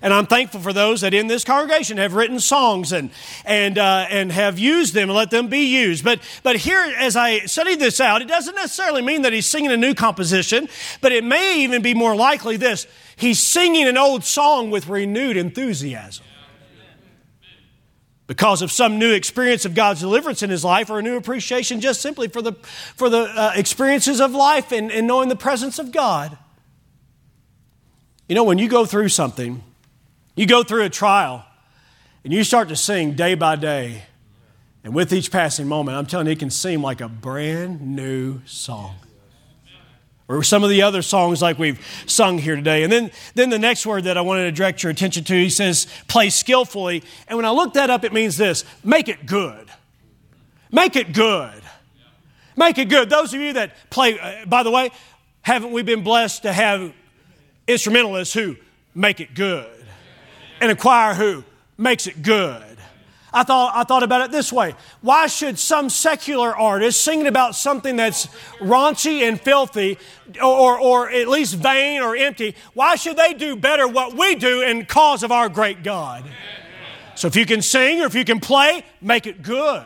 And 0.04 0.12
I'm 0.12 0.26
thankful 0.26 0.60
for 0.60 0.74
those 0.74 1.00
that 1.00 1.14
in 1.14 1.28
this 1.28 1.44
congregation 1.44 1.96
have 1.96 2.12
written 2.12 2.38
songs 2.38 2.92
and, 2.92 3.08
and, 3.46 3.78
uh, 3.78 4.06
and 4.10 4.30
have 4.30 4.58
used 4.58 4.92
them 4.92 5.08
and 5.08 5.16
let 5.16 5.30
them 5.30 5.48
be 5.48 5.64
used. 5.74 6.04
But, 6.04 6.20
but 6.42 6.56
here, 6.56 6.78
as 6.98 7.16
I 7.16 7.46
studied 7.46 7.80
this 7.80 8.02
out, 8.02 8.20
it 8.20 8.28
doesn't 8.28 8.54
necessarily 8.54 9.00
mean 9.00 9.22
that 9.22 9.32
he's 9.32 9.46
singing 9.46 9.72
a 9.72 9.78
new 9.78 9.94
composition, 9.94 10.68
but 11.00 11.12
it 11.12 11.24
may 11.24 11.62
even 11.62 11.80
be 11.80 11.94
more 11.94 12.14
likely 12.14 12.58
this 12.58 12.86
he's 13.16 13.38
singing 13.38 13.88
an 13.88 13.96
old 13.96 14.24
song 14.24 14.70
with 14.70 14.88
renewed 14.88 15.38
enthusiasm 15.38 16.26
because 18.26 18.60
of 18.60 18.70
some 18.70 18.98
new 18.98 19.12
experience 19.12 19.64
of 19.64 19.74
God's 19.74 20.00
deliverance 20.00 20.42
in 20.42 20.50
his 20.50 20.66
life 20.66 20.90
or 20.90 20.98
a 20.98 21.02
new 21.02 21.16
appreciation 21.16 21.80
just 21.80 22.02
simply 22.02 22.28
for 22.28 22.42
the, 22.42 22.52
for 22.96 23.08
the 23.08 23.22
uh, 23.22 23.52
experiences 23.54 24.20
of 24.20 24.32
life 24.32 24.70
and, 24.70 24.92
and 24.92 25.06
knowing 25.06 25.30
the 25.30 25.36
presence 25.36 25.78
of 25.78 25.92
God. 25.92 26.36
You 28.28 28.34
know, 28.34 28.44
when 28.44 28.58
you 28.58 28.68
go 28.68 28.84
through 28.84 29.08
something, 29.08 29.62
you 30.36 30.46
go 30.46 30.62
through 30.62 30.82
a 30.82 30.90
trial 30.90 31.44
and 32.24 32.32
you 32.32 32.44
start 32.44 32.68
to 32.68 32.76
sing 32.76 33.12
day 33.12 33.34
by 33.34 33.56
day. 33.56 34.02
And 34.82 34.94
with 34.94 35.12
each 35.12 35.30
passing 35.30 35.66
moment, 35.66 35.96
I'm 35.96 36.06
telling 36.06 36.26
you, 36.26 36.32
it 36.32 36.38
can 36.38 36.50
seem 36.50 36.82
like 36.82 37.00
a 37.00 37.08
brand 37.08 37.80
new 37.80 38.40
song. 38.44 38.96
or 40.28 40.42
some 40.42 40.64
of 40.64 40.70
the 40.70 40.82
other 40.82 41.02
songs 41.02 41.42
like 41.42 41.58
we've 41.58 41.80
sung 42.06 42.38
here 42.38 42.56
today. 42.56 42.82
And 42.82 42.92
then, 42.92 43.10
then 43.34 43.50
the 43.50 43.58
next 43.58 43.86
word 43.86 44.04
that 44.04 44.16
I 44.16 44.22
wanted 44.22 44.44
to 44.44 44.52
direct 44.52 44.82
your 44.82 44.90
attention 44.90 45.24
to, 45.24 45.34
he 45.34 45.50
says, 45.50 45.86
play 46.08 46.30
skillfully. 46.30 47.02
And 47.28 47.36
when 47.36 47.44
I 47.44 47.50
look 47.50 47.74
that 47.74 47.90
up, 47.90 48.04
it 48.04 48.12
means 48.12 48.36
this 48.36 48.64
make 48.82 49.08
it 49.08 49.26
good. 49.26 49.68
Make 50.70 50.96
it 50.96 51.12
good. 51.12 51.62
Make 52.56 52.78
it 52.78 52.88
good. 52.88 53.10
Those 53.10 53.34
of 53.34 53.40
you 53.40 53.54
that 53.54 53.90
play, 53.90 54.18
uh, 54.18 54.46
by 54.46 54.62
the 54.62 54.70
way, 54.70 54.90
haven't 55.42 55.72
we 55.72 55.82
been 55.82 56.02
blessed 56.02 56.42
to 56.42 56.52
have 56.52 56.92
instrumentalists 57.66 58.34
who 58.34 58.56
make 58.94 59.20
it 59.20 59.34
good? 59.34 59.83
And 60.64 60.72
a 60.72 60.76
choir 60.76 61.12
who 61.12 61.44
makes 61.76 62.06
it 62.06 62.22
good. 62.22 62.62
I 63.34 63.42
thought, 63.42 63.76
I 63.76 63.84
thought 63.84 64.02
about 64.02 64.22
it 64.22 64.30
this 64.30 64.50
way. 64.50 64.74
Why 65.02 65.26
should 65.26 65.58
some 65.58 65.90
secular 65.90 66.56
artist 66.56 67.02
singing 67.02 67.26
about 67.26 67.54
something 67.54 67.96
that's 67.96 68.28
raunchy 68.60 69.28
and 69.28 69.38
filthy 69.38 69.98
or, 70.42 70.80
or 70.80 71.10
at 71.10 71.28
least 71.28 71.56
vain 71.56 72.00
or 72.00 72.16
empty, 72.16 72.54
why 72.72 72.96
should 72.96 73.18
they 73.18 73.34
do 73.34 73.56
better 73.56 73.86
what 73.86 74.16
we 74.16 74.36
do 74.36 74.62
in 74.62 74.86
cause 74.86 75.22
of 75.22 75.30
our 75.30 75.50
great 75.50 75.82
God? 75.82 76.24
So 77.14 77.28
if 77.28 77.36
you 77.36 77.44
can 77.44 77.60
sing 77.60 78.00
or 78.00 78.06
if 78.06 78.14
you 78.14 78.24
can 78.24 78.40
play, 78.40 78.86
make 79.02 79.26
it 79.26 79.42
good. 79.42 79.84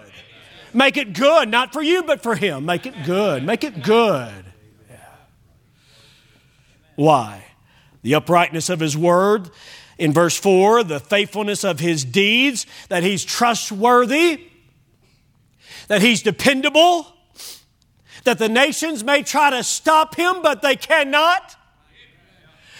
Make 0.72 0.96
it 0.96 1.12
good, 1.12 1.48
not 1.48 1.72
for 1.72 1.82
you, 1.82 2.04
but 2.04 2.22
for 2.22 2.36
Him. 2.36 2.66
Make 2.66 2.86
it 2.86 2.94
good. 3.04 3.42
Make 3.42 3.64
it 3.64 3.82
good. 3.82 4.44
Yeah. 4.88 4.96
Why? 6.94 7.46
The 8.02 8.14
uprightness 8.14 8.70
of 8.70 8.78
His 8.78 8.96
word, 8.96 9.50
in 9.98 10.12
verse 10.12 10.38
4, 10.38 10.84
the 10.84 11.00
faithfulness 11.00 11.64
of 11.64 11.80
his 11.80 12.04
deeds, 12.04 12.66
that 12.88 13.02
he's 13.02 13.24
trustworthy, 13.24 14.44
that 15.88 16.00
he's 16.00 16.22
dependable, 16.22 17.06
that 18.24 18.38
the 18.38 18.48
nations 18.48 19.02
may 19.02 19.22
try 19.22 19.50
to 19.50 19.62
stop 19.64 20.14
him, 20.14 20.40
but 20.40 20.62
they 20.62 20.76
cannot, 20.76 21.56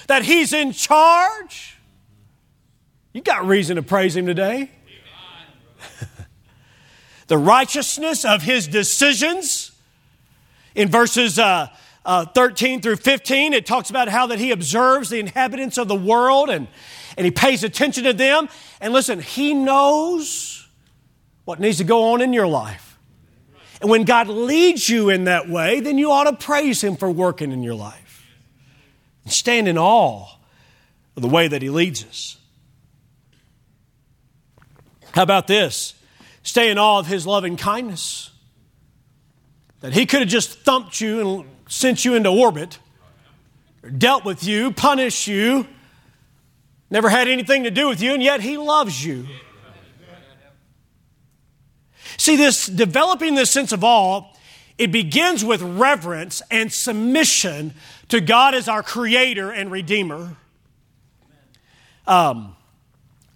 that 0.06 0.24
he's 0.24 0.52
in 0.52 0.72
charge. 0.72 1.76
You 3.12 3.20
got 3.20 3.46
reason 3.46 3.76
to 3.76 3.82
praise 3.82 4.14
him 4.14 4.26
today. 4.26 4.70
the 7.26 7.38
righteousness 7.38 8.24
of 8.24 8.42
his 8.42 8.68
decisions. 8.68 9.72
In 10.74 10.88
verses 10.88 11.38
uh, 11.40 11.68
uh, 12.04 12.26
13 12.26 12.80
through 12.80 12.96
15, 12.96 13.52
it 13.52 13.66
talks 13.66 13.90
about 13.90 14.08
how 14.08 14.26
that 14.28 14.38
he 14.38 14.52
observes 14.52 15.10
the 15.10 15.18
inhabitants 15.18 15.78
of 15.78 15.88
the 15.88 15.96
world 15.96 16.50
and 16.50 16.68
and 17.18 17.24
he 17.24 17.32
pays 17.32 17.64
attention 17.64 18.04
to 18.04 18.12
them. 18.12 18.48
And 18.80 18.94
listen, 18.94 19.20
he 19.20 19.52
knows 19.52 20.66
what 21.44 21.58
needs 21.58 21.78
to 21.78 21.84
go 21.84 22.12
on 22.12 22.22
in 22.22 22.32
your 22.32 22.46
life. 22.46 22.96
And 23.80 23.90
when 23.90 24.04
God 24.04 24.28
leads 24.28 24.88
you 24.88 25.10
in 25.10 25.24
that 25.24 25.48
way, 25.48 25.80
then 25.80 25.98
you 25.98 26.12
ought 26.12 26.24
to 26.24 26.32
praise 26.32 26.82
him 26.82 26.96
for 26.96 27.10
working 27.10 27.50
in 27.50 27.62
your 27.62 27.74
life. 27.74 28.24
And 29.24 29.32
stand 29.32 29.66
in 29.66 29.76
awe 29.76 30.26
of 31.16 31.22
the 31.22 31.28
way 31.28 31.48
that 31.48 31.60
he 31.60 31.70
leads 31.70 32.04
us. 32.04 32.36
How 35.12 35.22
about 35.22 35.48
this? 35.48 35.94
Stay 36.44 36.70
in 36.70 36.78
awe 36.78 37.00
of 37.00 37.08
his 37.08 37.26
loving 37.26 37.56
kindness. 37.56 38.30
That 39.80 39.92
he 39.92 40.06
could 40.06 40.20
have 40.20 40.28
just 40.28 40.60
thumped 40.60 41.00
you 41.00 41.20
and 41.20 41.48
sent 41.68 42.04
you 42.04 42.14
into 42.14 42.30
orbit, 42.30 42.78
or 43.82 43.90
dealt 43.90 44.24
with 44.24 44.44
you, 44.44 44.70
punished 44.70 45.26
you, 45.26 45.66
never 46.90 47.08
had 47.08 47.28
anything 47.28 47.64
to 47.64 47.70
do 47.70 47.88
with 47.88 48.00
you, 48.00 48.14
and 48.14 48.22
yet 48.22 48.40
He 48.40 48.56
loves 48.56 49.04
you. 49.04 49.26
See, 52.16 52.36
this 52.36 52.66
developing 52.66 53.36
this 53.36 53.50
sense 53.50 53.72
of 53.72 53.84
awe, 53.84 54.24
it 54.76 54.90
begins 54.92 55.44
with 55.44 55.62
reverence 55.62 56.42
and 56.50 56.72
submission 56.72 57.74
to 58.08 58.20
God 58.20 58.54
as 58.54 58.68
our 58.68 58.82
Creator 58.82 59.50
and 59.50 59.70
Redeemer. 59.70 60.36
Um, 62.06 62.56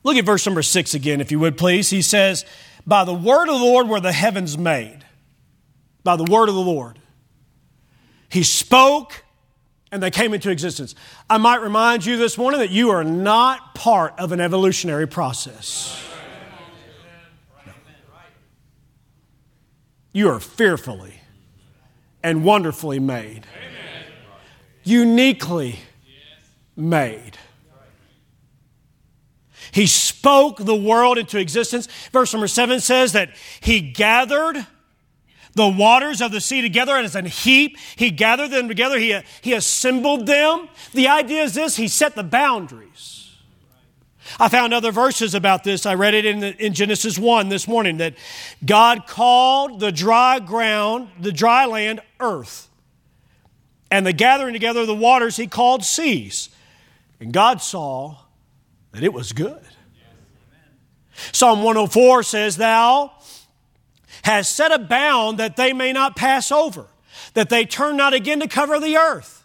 look 0.02 0.16
at 0.16 0.24
verse 0.24 0.46
number 0.46 0.62
six 0.62 0.94
again, 0.94 1.20
if 1.20 1.30
you 1.30 1.38
would 1.38 1.56
please. 1.56 1.90
He 1.90 2.02
says, 2.02 2.44
By 2.86 3.04
the 3.04 3.14
word 3.14 3.48
of 3.48 3.58
the 3.58 3.64
Lord 3.64 3.88
were 3.88 4.00
the 4.00 4.12
heavens 4.12 4.56
made. 4.56 5.04
By 6.02 6.16
the 6.16 6.24
word 6.24 6.48
of 6.48 6.54
the 6.54 6.60
Lord. 6.60 6.98
He 8.28 8.42
spoke 8.42 9.21
and 9.92 10.02
they 10.02 10.10
came 10.10 10.32
into 10.32 10.50
existence. 10.50 10.94
I 11.28 11.36
might 11.36 11.60
remind 11.60 12.06
you 12.06 12.16
this 12.16 12.38
morning 12.38 12.60
that 12.60 12.70
you 12.70 12.90
are 12.90 13.04
not 13.04 13.74
part 13.74 14.18
of 14.18 14.32
an 14.32 14.40
evolutionary 14.40 15.06
process. 15.06 16.02
You 20.14 20.30
are 20.30 20.40
fearfully 20.40 21.20
and 22.22 22.44
wonderfully 22.44 22.98
made, 22.98 23.46
uniquely 24.82 25.78
made. 26.74 27.36
He 29.72 29.86
spoke 29.86 30.58
the 30.58 30.76
world 30.76 31.16
into 31.16 31.38
existence. 31.38 31.86
Verse 32.12 32.32
number 32.32 32.48
seven 32.48 32.80
says 32.80 33.12
that 33.12 33.30
He 33.60 33.80
gathered 33.80 34.66
the 35.54 35.68
waters 35.68 36.20
of 36.20 36.32
the 36.32 36.40
sea 36.40 36.62
together 36.62 36.96
as 36.96 37.14
a 37.14 37.22
heap. 37.22 37.76
He 37.96 38.10
gathered 38.10 38.50
them 38.50 38.68
together. 38.68 38.98
He, 38.98 39.18
he 39.40 39.52
assembled 39.52 40.26
them. 40.26 40.68
The 40.92 41.08
idea 41.08 41.42
is 41.42 41.54
this 41.54 41.76
He 41.76 41.88
set 41.88 42.14
the 42.14 42.22
boundaries. 42.22 43.22
I 44.38 44.48
found 44.48 44.72
other 44.72 44.92
verses 44.92 45.34
about 45.34 45.64
this. 45.64 45.84
I 45.84 45.94
read 45.94 46.14
it 46.14 46.24
in, 46.24 46.40
the, 46.40 46.64
in 46.64 46.74
Genesis 46.74 47.18
1 47.18 47.48
this 47.48 47.68
morning 47.68 47.98
that 47.98 48.14
God 48.64 49.06
called 49.06 49.80
the 49.80 49.92
dry 49.92 50.38
ground, 50.38 51.08
the 51.20 51.32
dry 51.32 51.66
land, 51.66 52.00
earth. 52.20 52.68
And 53.90 54.06
the 54.06 54.12
gathering 54.12 54.54
together 54.54 54.80
of 54.80 54.86
the 54.86 54.94
waters 54.94 55.36
he 55.36 55.46
called 55.46 55.84
seas. 55.84 56.48
And 57.20 57.32
God 57.32 57.60
saw 57.60 58.16
that 58.92 59.02
it 59.02 59.12
was 59.12 59.32
good. 59.32 59.60
Psalm 61.32 61.62
104 61.62 62.22
says, 62.22 62.56
Thou 62.56 63.12
has 64.22 64.48
set 64.48 64.72
a 64.72 64.78
bound 64.78 65.38
that 65.38 65.56
they 65.56 65.72
may 65.72 65.92
not 65.92 66.16
pass 66.16 66.52
over, 66.52 66.86
that 67.34 67.48
they 67.48 67.64
turn 67.64 67.96
not 67.96 68.14
again 68.14 68.40
to 68.40 68.48
cover 68.48 68.78
the 68.78 68.96
earth. 68.96 69.44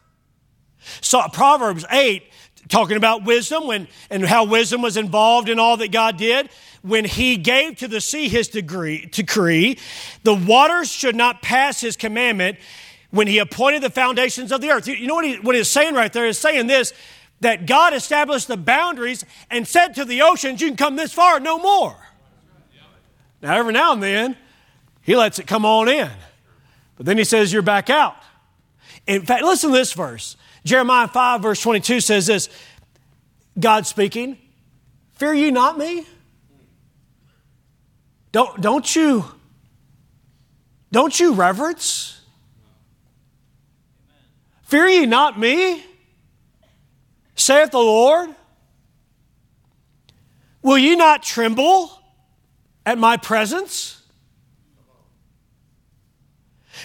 So 1.02 1.22
Proverbs 1.34 1.86
8, 1.92 2.24
talking 2.70 2.98
about 2.98 3.24
wisdom 3.24 3.68
when, 3.68 3.88
and 4.10 4.26
how 4.26 4.46
wisdom 4.46 4.82
was 4.82 4.98
involved 4.98 5.50
in 5.50 5.60
all 5.60 5.78
that 5.78 5.92
God 5.92 6.18
did, 6.18 6.50
when 6.82 7.06
he 7.06 7.38
gave 7.38 7.78
to 7.78 7.88
the 7.88 8.00
sea 8.00 8.30
his 8.30 8.48
degree, 8.48 9.06
decree, 9.12 9.78
the 10.24 10.34
waters 10.34 10.90
should 10.92 11.16
not 11.16 11.42
pass 11.42 11.82
his 11.82 11.98
commandment 11.98 12.58
when 13.12 13.28
he 13.28 13.40
appointed 13.40 13.82
the 13.82 13.90
foundations 13.90 14.52
of 14.52 14.62
the 14.62 14.70
earth. 14.70 14.88
You 14.88 15.08
know 15.08 15.16
what, 15.16 15.26
he, 15.26 15.36
what 15.40 15.56
he's 15.56 15.70
saying 15.70 15.96
right 15.96 16.12
there 16.12 16.28
is 16.28 16.38
saying 16.38 16.68
this, 16.68 16.94
that 17.42 17.66
God 17.66 17.94
established 17.94 18.48
the 18.48 18.58
boundaries 18.58 19.24
and 19.50 19.68
said 19.68 19.96
to 19.96 20.06
the 20.06 20.22
oceans, 20.24 20.62
you 20.62 20.68
can 20.68 20.78
come 20.78 20.96
this 20.96 21.14
far, 21.14 21.40
no 21.40 21.60
more. 21.60 21.96
Now, 23.42 23.56
every 23.56 23.74
now 23.74 23.94
and 23.94 24.02
then, 24.02 24.36
he 25.08 25.15
lets 25.15 25.39
it 25.39 25.48
come 25.48 25.65
on 25.65 25.88
in. 25.88 26.12
But 26.98 27.06
then 27.06 27.17
he 27.17 27.24
says, 27.24 27.52
You're 27.52 27.63
back 27.63 27.89
out. 27.89 28.15
In 29.08 29.26
fact, 29.26 29.43
listen 29.43 29.72
to 29.72 29.76
this 29.78 29.93
verse. 29.93 30.36
Jeremiah 30.65 31.08
5, 31.08 31.41
verse 31.41 31.62
22 31.62 32.02
says 32.02 32.28
this 32.28 32.50
God 33.58 33.88
speaking, 33.88 34.38
Fear 35.13 35.34
you 35.34 35.52
not 35.52 35.78
me? 35.78 36.06
Don't, 38.34 38.60
don't 38.60 38.96
you 38.96 39.26
don't 40.91 41.17
you 41.20 41.34
reverence? 41.34 42.22
Fear 44.63 44.88
ye 44.89 45.06
not 45.06 45.39
me, 45.39 45.86
saith 47.36 47.72
the 47.72 47.78
Lord. 47.78 48.30
Will 50.62 50.78
ye 50.78 50.96
not 50.96 51.24
tremble 51.24 51.91
at 52.86 52.98
my 52.98 53.15
presence? 53.15 54.02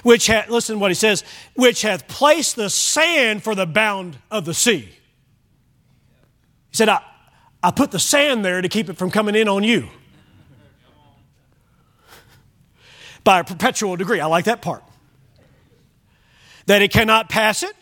Which 0.03 0.27
hath, 0.27 0.49
listen 0.49 0.77
to 0.77 0.79
what 0.79 0.91
he 0.91 0.95
says, 0.95 1.25
which 1.55 1.83
hath 1.83 2.09
placed 2.09 2.57
the 2.57 2.71
sand 2.71 3.43
for 3.43 3.55
the 3.55 3.67
bound 3.67 4.19
of 4.31 4.45
the 4.45 4.55
sea. 4.55 4.89
He 6.71 6.77
said, 6.77 6.89
I, 6.89 7.03
I 7.63 7.71
put 7.71 7.91
the 7.91 7.99
sand 7.99 8.45
there 8.45 8.61
to 8.61 8.69
keep 8.69 8.89
it 8.89 8.97
from 8.97 9.11
coming 9.11 9.35
in 9.35 9.49
on 9.49 9.63
you. 9.63 9.89
By 13.25 13.41
a 13.41 13.45
perpetual 13.45 13.97
degree. 13.97 14.21
I 14.21 14.27
like 14.27 14.47
that 14.47 14.63
part. 14.63 14.83
That 16.67 16.83
it 16.83 16.93
cannot 16.93 17.29
pass 17.29 17.63
it, 17.63 17.75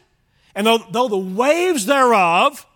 and 0.55 0.67
though, 0.67 0.79
though 0.91 1.09
the 1.09 1.19
waves 1.19 1.87
thereof 1.87 2.67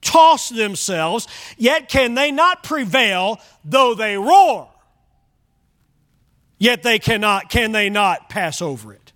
toss 0.00 0.48
themselves, 0.48 1.28
yet 1.58 1.88
can 1.88 2.14
they 2.14 2.30
not 2.30 2.62
prevail, 2.62 3.40
though 3.64 3.94
they 3.94 4.16
roar 4.16 4.70
yet 6.60 6.84
they 6.84 7.00
cannot, 7.00 7.50
can 7.50 7.72
they 7.72 7.90
not 7.90 8.28
pass 8.28 8.62
over 8.62 8.92
it? 8.92 9.12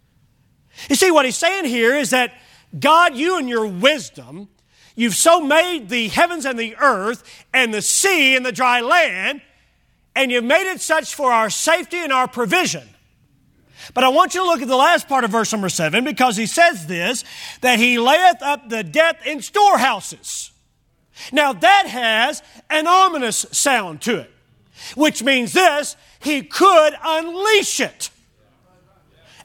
You 0.88 0.96
see, 0.96 1.12
what 1.12 1.24
he's 1.24 1.36
saying 1.36 1.66
here 1.66 1.94
is 1.94 2.10
that 2.10 2.32
God, 2.76 3.14
you 3.14 3.38
and 3.38 3.48
your 3.48 3.66
wisdom, 3.66 4.48
you've 4.96 5.14
so 5.14 5.40
made 5.40 5.88
the 5.88 6.08
heavens 6.08 6.44
and 6.44 6.58
the 6.58 6.74
earth 6.80 7.22
and 7.52 7.72
the 7.72 7.82
sea 7.82 8.34
and 8.34 8.44
the 8.44 8.50
dry 8.50 8.80
land, 8.80 9.40
and 10.16 10.32
you've 10.32 10.42
made 10.42 10.68
it 10.68 10.80
such 10.80 11.14
for 11.14 11.30
our 11.30 11.50
safety 11.50 11.98
and 11.98 12.12
our 12.12 12.26
provision 12.26 12.88
But 13.92 14.04
I 14.04 14.08
want 14.08 14.34
you 14.34 14.40
to 14.40 14.46
look 14.46 14.62
at 14.62 14.68
the 14.68 14.76
last 14.76 15.08
part 15.08 15.24
of 15.24 15.30
verse 15.30 15.52
number 15.52 15.68
seven 15.68 16.04
because 16.04 16.36
he 16.36 16.46
says 16.46 16.86
this 16.86 17.24
that 17.60 17.78
he 17.78 17.98
layeth 17.98 18.40
up 18.42 18.68
the 18.68 18.82
death 18.82 19.26
in 19.26 19.42
storehouses. 19.42 20.52
Now 21.32 21.52
that 21.52 21.86
has 21.86 22.42
an 22.70 22.86
ominous 22.86 23.44
sound 23.52 24.00
to 24.02 24.20
it, 24.20 24.30
which 24.94 25.22
means 25.22 25.52
this 25.52 25.96
he 26.20 26.42
could 26.42 26.94
unleash 27.04 27.80
it. 27.80 28.10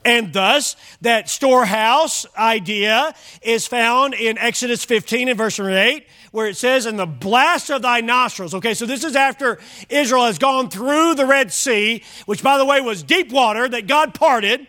And 0.05 0.31
thus, 0.31 0.77
that 1.01 1.29
storehouse 1.29 2.25
idea 2.37 3.13
is 3.41 3.67
found 3.67 4.13
in 4.13 4.37
Exodus 4.37 4.85
15 4.85 5.27
and 5.27 5.37
verse 5.37 5.59
8, 5.59 6.07
where 6.31 6.47
it 6.47 6.55
says, 6.55 6.85
In 6.85 6.95
the 6.95 7.05
blast 7.05 7.69
of 7.69 7.81
thy 7.81 7.99
nostrils. 7.99 8.53
Okay, 8.53 8.73
so 8.73 8.85
this 8.85 9.03
is 9.03 9.15
after 9.17 9.59
Israel 9.89 10.25
has 10.25 10.39
gone 10.39 10.69
through 10.69 11.15
the 11.15 11.25
Red 11.25 11.51
Sea, 11.51 12.01
which, 12.25 12.41
by 12.41 12.57
the 12.57 12.65
way, 12.65 12.79
was 12.79 13.03
deep 13.03 13.31
water 13.31 13.67
that 13.67 13.87
God 13.87 14.13
parted. 14.13 14.65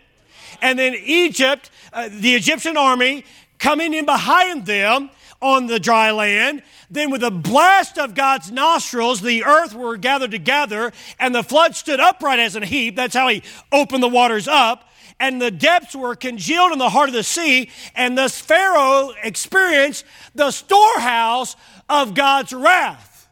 And 0.60 0.78
then 0.78 0.94
Egypt, 0.94 1.70
uh, 1.92 2.08
the 2.10 2.34
Egyptian 2.34 2.76
army, 2.76 3.24
coming 3.58 3.94
in 3.94 4.06
behind 4.06 4.66
them 4.66 5.10
on 5.40 5.66
the 5.66 5.80
dry 5.80 6.10
land. 6.10 6.62
Then, 6.90 7.10
with 7.10 7.22
a 7.22 7.30
blast 7.30 7.98
of 7.98 8.14
God's 8.14 8.50
nostrils, 8.50 9.20
the 9.20 9.44
earth 9.44 9.74
were 9.74 9.96
gathered 9.96 10.30
together, 10.30 10.92
and 11.18 11.34
the 11.34 11.42
flood 11.42 11.76
stood 11.76 12.00
upright 12.00 12.38
as 12.38 12.56
a 12.56 12.64
heap. 12.64 12.96
That's 12.96 13.14
how 13.14 13.28
he 13.28 13.42
opened 13.72 14.02
the 14.02 14.08
waters 14.08 14.48
up 14.48 14.90
and 15.20 15.40
the 15.40 15.50
depths 15.50 15.94
were 15.94 16.16
congealed 16.16 16.72
in 16.72 16.78
the 16.78 16.88
heart 16.88 17.10
of 17.10 17.14
the 17.14 17.22
sea, 17.22 17.70
and 17.94 18.16
thus 18.16 18.40
Pharaoh 18.40 19.12
experienced 19.22 20.04
the 20.34 20.50
storehouse 20.50 21.56
of 21.88 22.14
God's 22.14 22.54
wrath. 22.54 23.28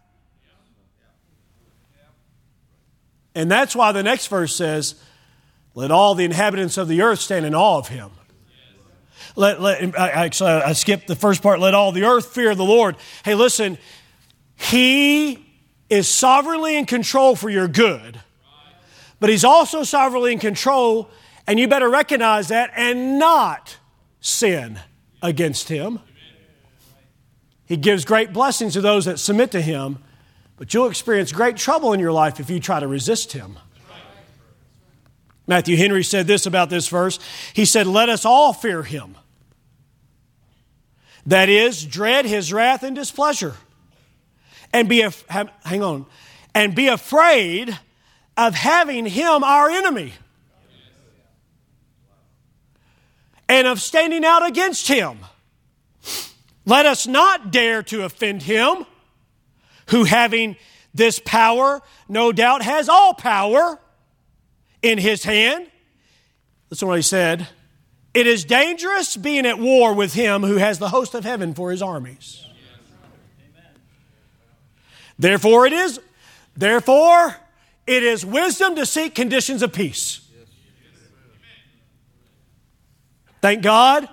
And 3.35 3.51
that's 3.51 3.75
why 3.75 3.93
the 3.93 4.03
next 4.03 4.27
verse 4.27 4.55
says, 4.55 4.97
Let 5.75 5.91
all 5.91 6.15
the 6.15 6.25
inhabitants 6.25 6.77
of 6.77 6.89
the 6.89 7.01
earth 7.03 7.21
stand 7.21 7.47
in 7.47 7.55
awe 7.55 7.79
of 7.79 7.89
him. 7.89 8.11
Let, 9.39 9.61
let, 9.61 9.95
actually, 9.97 10.51
I 10.51 10.73
skipped 10.73 11.07
the 11.07 11.17
first 11.17 11.43
part. 11.43 11.61
Let 11.61 11.73
all 11.73 11.93
the 11.93 12.05
earth 12.05 12.27
fear 12.27 12.55
the 12.55 12.65
Lord. 12.65 12.97
Hey, 13.25 13.35
listen, 13.35 13.79
He 14.57 15.47
is 15.89 16.09
sovereignly 16.09 16.77
in 16.77 16.85
control 16.85 17.37
for 17.37 17.49
your 17.49 17.69
good, 17.69 18.21
but 19.21 19.31
He's 19.31 19.45
also 19.45 19.83
sovereignly 19.85 20.33
in 20.33 20.39
control 20.39 21.11
and 21.49 21.59
you 21.59 21.67
better 21.67 21.89
recognize 21.89 22.49
that 22.49 22.73
and 22.77 23.19
not 23.19 23.79
sin 24.21 24.79
against 25.23 25.71
him. 25.71 25.99
He 27.65 27.79
gives 27.79 28.05
great 28.05 28.35
blessings 28.35 28.75
to 28.75 28.83
those 28.83 29.07
that 29.07 29.19
submit 29.19 29.51
to 29.53 29.63
him, 29.63 29.99
but 30.59 30.75
you'll 30.75 30.91
experience 30.91 31.33
great 31.33 31.57
trouble 31.57 31.95
in 31.95 32.01
your 32.01 32.13
life 32.13 32.39
if 32.39 32.51
you 32.51 32.61
try 32.61 32.81
to 32.81 32.87
resist 32.87 33.33
him. 33.33 33.59
Matthew 35.47 35.79
Henry 35.79 36.05
said 36.05 36.27
this 36.27 36.45
about 36.45 36.69
this 36.69 36.87
verse. 36.89 37.19
He 37.55 37.65
said, 37.65 37.87
Let 37.87 38.11
us 38.11 38.27
all 38.27 38.53
fear 38.53 38.83
him. 38.83 39.17
That 41.27 41.49
is, 41.49 41.85
dread 41.85 42.25
his 42.25 42.53
wrath 42.53 42.83
and 42.83 42.97
displeasure. 42.97 43.55
And 44.73 44.89
be, 44.89 45.03
af- 45.03 45.25
hang 45.29 45.83
on, 45.83 46.07
and 46.55 46.75
be 46.75 46.89
afraid 46.89 47.79
of 48.37 48.55
having 48.55 49.07
him 49.07 49.43
our 49.43 49.71
enemy. 49.71 50.13
and 53.49 53.67
of 53.67 53.81
standing 53.81 54.25
out 54.25 54.47
against 54.47 54.89
him. 54.89 55.19
Let 56.67 56.85
us 56.85 57.07
not 57.07 57.51
dare 57.51 57.83
to 57.85 58.05
offend 58.05 58.43
him, 58.43 58.85
who 59.87 60.05
having 60.05 60.57
this 60.93 61.19
power, 61.19 61.81
no 62.09 62.31
doubt 62.31 62.63
has 62.63 62.89
all 62.89 63.15
power 63.15 63.81
in 64.83 64.99
his 64.99 65.25
hand. 65.25 65.67
That's 66.69 66.83
what 66.83 66.97
he 66.97 67.03
said. 67.03 67.49
It 68.19 68.27
is 68.27 68.45
dangerous 68.45 69.17
being 69.17 69.47
at 69.47 69.61
war 69.61 69.95
with 69.95 70.13
him 70.13 70.43
who 70.43 70.57
has 70.57 70.81
the 70.81 70.89
host 70.89 71.15
of 71.15 71.23
heaven 71.23 71.55
for 71.55 71.71
his 71.71 71.81
armies. 71.81 72.45
Therefore 75.17 75.67
it 75.67 75.73
is 75.73 76.01
therefore 76.57 77.37
it 77.87 78.03
is 78.03 78.27
wisdom 78.27 78.75
to 78.75 78.87
seek 78.87 79.15
conditions 79.15 79.63
of 79.63 79.73
peace. 79.73 80.29
Thank 83.41 83.63
God, 83.63 84.09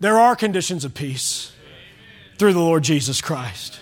there 0.00 0.18
are 0.18 0.34
conditions 0.34 0.86
of 0.86 0.94
peace 0.94 1.52
through 2.38 2.54
the 2.54 2.60
Lord 2.60 2.82
Jesus 2.82 3.20
Christ. 3.20 3.78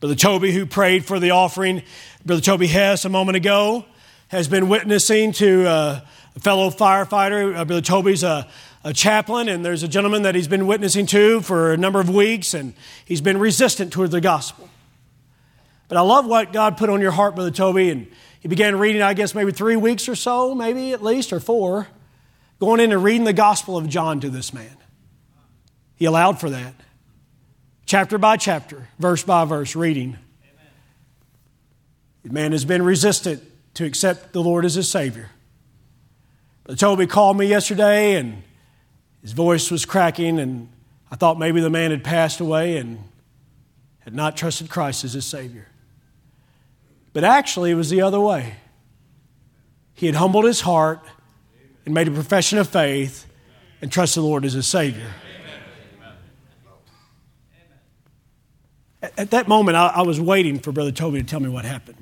Brother 0.00 0.16
Toby, 0.16 0.50
who 0.50 0.66
prayed 0.66 1.04
for 1.04 1.20
the 1.20 1.30
offering, 1.30 1.84
Brother 2.26 2.42
Toby 2.42 2.66
Hess 2.66 3.04
a 3.04 3.08
moment 3.08 3.36
ago, 3.36 3.84
has 4.26 4.48
been 4.48 4.68
witnessing 4.68 5.30
to 5.34 5.64
uh, 5.68 6.00
a 6.36 6.40
fellow 6.40 6.70
firefighter. 6.70 7.56
Uh, 7.56 7.64
Brother 7.64 7.82
Toby's 7.82 8.22
a, 8.22 8.48
a 8.84 8.92
chaplain, 8.92 9.48
and 9.48 9.64
there's 9.64 9.82
a 9.82 9.88
gentleman 9.88 10.22
that 10.22 10.34
he's 10.34 10.48
been 10.48 10.66
witnessing 10.66 11.06
to 11.06 11.40
for 11.40 11.72
a 11.72 11.76
number 11.76 12.00
of 12.00 12.08
weeks, 12.08 12.54
and 12.54 12.74
he's 13.04 13.20
been 13.20 13.38
resistant 13.38 13.92
toward 13.92 14.10
the 14.10 14.20
gospel. 14.20 14.68
But 15.88 15.98
I 15.98 16.02
love 16.02 16.26
what 16.26 16.52
God 16.52 16.76
put 16.76 16.88
on 16.88 17.00
your 17.00 17.10
heart, 17.10 17.34
Brother 17.34 17.50
Toby, 17.50 17.90
and 17.90 18.06
he 18.40 18.48
began 18.48 18.78
reading, 18.78 19.02
I 19.02 19.14
guess, 19.14 19.34
maybe 19.34 19.52
three 19.52 19.76
weeks 19.76 20.08
or 20.08 20.14
so, 20.14 20.54
maybe 20.54 20.92
at 20.92 21.02
least, 21.02 21.32
or 21.32 21.40
four 21.40 21.88
going 22.60 22.78
in 22.78 22.92
and 22.92 23.02
reading 23.02 23.24
the 23.24 23.32
Gospel 23.32 23.76
of 23.76 23.88
John 23.88 24.20
to 24.20 24.28
this 24.28 24.52
man. 24.52 24.76
He 25.96 26.04
allowed 26.04 26.38
for 26.38 26.50
that. 26.50 26.74
Chapter 27.86 28.18
by 28.18 28.36
chapter, 28.36 28.88
verse 28.98 29.24
by 29.24 29.44
verse, 29.46 29.74
reading. 29.74 30.16
The 32.22 32.32
man 32.32 32.52
has 32.52 32.64
been 32.64 32.82
resistant 32.82 33.42
to 33.74 33.84
accept 33.84 34.32
the 34.32 34.42
Lord 34.42 34.64
as 34.64 34.74
his 34.74 34.90
Savior. 34.90 35.30
Toby 36.76 37.06
called 37.06 37.36
me 37.36 37.46
yesterday 37.46 38.16
and 38.16 38.42
his 39.22 39.32
voice 39.32 39.70
was 39.70 39.84
cracking, 39.84 40.38
and 40.38 40.68
I 41.10 41.16
thought 41.16 41.38
maybe 41.38 41.60
the 41.60 41.70
man 41.70 41.90
had 41.90 42.02
passed 42.02 42.40
away 42.40 42.78
and 42.78 42.98
had 44.00 44.14
not 44.14 44.36
trusted 44.36 44.70
Christ 44.70 45.04
as 45.04 45.12
his 45.12 45.26
Savior. 45.26 45.68
But 47.12 47.24
actually, 47.24 47.70
it 47.70 47.74
was 47.74 47.90
the 47.90 48.00
other 48.00 48.20
way. 48.20 48.54
He 49.94 50.06
had 50.06 50.14
humbled 50.14 50.44
his 50.44 50.62
heart 50.62 51.00
and 51.84 51.92
made 51.92 52.08
a 52.08 52.12
profession 52.12 52.58
of 52.58 52.68
faith 52.68 53.26
and 53.82 53.92
trusted 53.92 54.22
the 54.22 54.26
Lord 54.26 54.44
as 54.44 54.54
his 54.54 54.66
Savior. 54.66 55.08
At 59.02 59.30
that 59.30 59.48
moment, 59.48 59.76
I 59.76 60.02
was 60.02 60.20
waiting 60.20 60.58
for 60.58 60.72
Brother 60.72 60.92
Toby 60.92 61.20
to 61.20 61.26
tell 61.26 61.40
me 61.40 61.48
what 61.48 61.64
happened. 61.64 61.98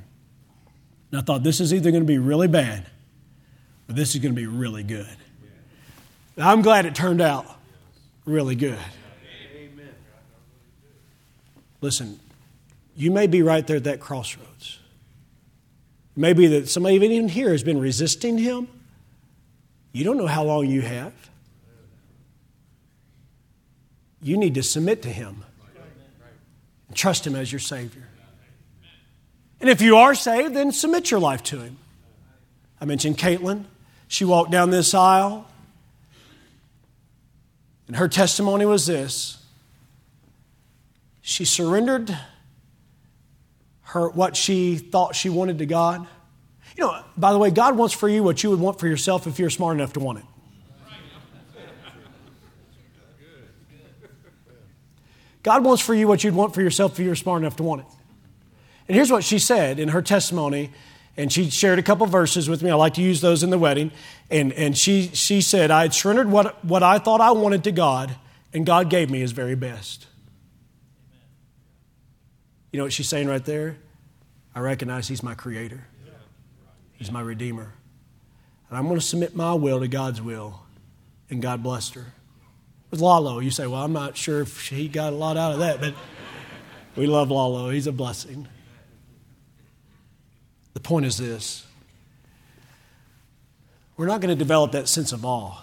And 1.11 1.21
I 1.21 1.23
thought, 1.23 1.43
this 1.43 1.61
is 1.61 1.73
either 1.73 1.91
going 1.91 2.03
to 2.03 2.07
be 2.07 2.19
really 2.19 2.49
bad 2.49 2.87
or 3.89 3.95
this 3.95 4.15
is 4.15 4.21
going 4.21 4.35
to 4.35 4.41
be 4.41 4.47
really 4.47 4.83
good. 4.83 5.17
I'm 6.37 6.63
glad 6.63 6.87
it 6.87 6.95
turned 6.95 7.21
out 7.21 7.47
really 8.25 8.55
good. 8.55 8.79
Listen, 11.81 12.19
you 12.97 13.11
may 13.11 13.27
be 13.27 13.43
right 13.43 13.67
there 13.67 13.77
at 13.77 13.85
that 13.85 14.01
crossroads. 14.01 14.79
Maybe 16.17 16.49
that 16.49 16.69
somebody 16.69 16.97
even 16.97 17.29
here 17.29 17.51
has 17.51 17.63
been 17.63 17.79
resisting 17.79 18.39
him. 18.39 18.69
You 19.93 20.05
don't 20.05 20.17
know 20.17 20.27
how 20.27 20.45
long 20.45 20.67
you 20.67 20.83
have. 20.83 21.13
You 24.21 24.37
need 24.37 24.55
to 24.55 24.63
submit 24.63 25.03
to 25.03 25.09
Him 25.09 25.45
and 26.89 26.97
trust 26.97 27.27
Him 27.27 27.37
as 27.37 27.53
your 27.53 27.61
Savior. 27.61 28.09
And 29.61 29.71
if 29.71 29.81
you 29.81 29.97
are 29.97 30.15
saved, 30.15 30.55
then 30.55 30.73
submit 30.73 31.11
your 31.11 31.21
life 31.21 31.43
to 31.45 31.61
Him. 31.61 31.79
I 32.81 32.85
mentioned 32.85 33.19
Caitlin. 33.19 33.65
She 34.09 34.25
walked 34.25 34.51
down 34.51 34.71
this 34.71 34.95
aisle, 34.95 35.47
and 37.87 37.97
her 37.97 38.09
testimony 38.09 38.67
was 38.67 38.87
this 38.87 39.37
she 41.21 41.45
surrendered 41.45 42.17
her, 43.83 44.09
what 44.09 44.37
she 44.37 44.77
thought 44.77 45.15
she 45.15 45.29
wanted 45.29 45.59
to 45.59 45.67
God 45.67 46.07
you 46.79 46.85
know, 46.85 47.03
by 47.17 47.33
the 47.33 47.39
way, 47.39 47.51
God 47.51 47.77
wants 47.77 47.93
for 47.93 48.09
you 48.09 48.23
what 48.23 48.45
you 48.45 48.51
would 48.51 48.61
want 48.61 48.79
for 48.79 48.87
yourself 48.87 49.27
if 49.27 49.41
you're 49.41 49.51
smart 49.51 49.77
enough 49.77 49.95
to 49.95 50.01
want 50.01 50.21
it. 50.21 50.25
God 55.43 55.65
wants 55.65 55.83
for 55.83 55.95
you 55.95 56.07
what 56.07 56.23
you'd 56.23 56.35
want 56.35 56.55
for 56.55 56.63
yourself 56.63 56.99
if 57.01 57.05
you're 57.05 57.17
smart 57.17 57.43
enough 57.43 57.57
to 57.57 57.65
want 57.65 57.81
it. 57.81 57.87
And 58.87 58.95
here's 58.95 59.11
what 59.11 59.25
she 59.25 59.41
said 59.41 59.81
in 59.81 59.89
her 59.89 60.03
testimony, 60.03 60.71
and 61.19 61.33
she 61.33 61.51
shared 61.51 61.81
a 61.81 61.83
couple 61.83 62.07
verses 62.07 62.49
with 62.49 62.63
me. 62.63 62.71
I 62.71 62.77
like 62.77 62.95
to 62.95 63.03
use 63.03 63.21
those 63.21 63.43
in 63.43 63.51
the 63.51 63.59
wedding. 63.59 63.91
And, 64.31 64.53
and 64.53 64.79
she, 64.79 65.09
she 65.09 65.41
said, 65.41 65.73
I 65.73 65.83
had 65.83 65.93
surrendered 65.93 66.31
what, 66.31 66.65
what 66.65 66.85
I 66.85 67.01
thought 67.01 67.21
I 67.21 67.33
wanted 67.33 67.65
to 67.65 67.73
God, 67.73 68.15
and 68.55 68.65
God 68.65 68.89
gave 68.89 69.11
me 69.11 69.19
his 69.19 69.33
very 69.33 69.57
best. 69.57 70.07
You 72.73 72.79
know 72.79 72.85
what 72.85 72.93
she's 72.93 73.09
saying 73.09 73.27
right 73.27 73.45
there? 73.45 73.79
I 74.55 74.61
recognize 74.61 75.09
he's 75.09 75.25
my 75.25 75.35
creator. 75.35 75.89
He's 76.93 77.11
my 77.11 77.21
Redeemer. 77.21 77.73
And 78.69 78.79
I'm 78.79 78.85
going 78.85 79.01
to 79.01 79.05
submit 79.05 79.35
my 79.35 79.55
will 79.55 79.81
to 79.81 79.89
God's 79.89 80.23
will. 80.23 80.61
And 81.31 81.43
God 81.43 81.65
blessed 81.65 81.95
her. 81.95 82.07
With 82.93 83.01
Lalo, 83.01 83.41
you 83.41 83.51
say, 83.51 83.67
well, 83.67 83.83
I'm 83.83 83.93
not 83.93 84.17
sure 84.17 84.41
if 84.41 84.69
he 84.69 84.87
got 84.87 85.13
a 85.13 85.17
lot 85.17 85.37
out 85.37 85.53
of 85.53 85.59
that, 85.59 85.81
but 85.81 85.95
we 86.95 87.07
love 87.07 87.31
Lalo. 87.31 87.71
He's 87.71 87.89
a 87.89 87.93
blessing. 87.93 88.47
The 90.79 90.85
point 90.85 91.07
is 91.07 91.17
this 91.17 91.67
we're 93.97 94.07
not 94.07 94.21
going 94.21 94.29
to 94.29 94.39
develop 94.39 94.71
that 94.73 94.87
sense 94.87 95.11
of 95.11 95.25
awe 95.25 95.61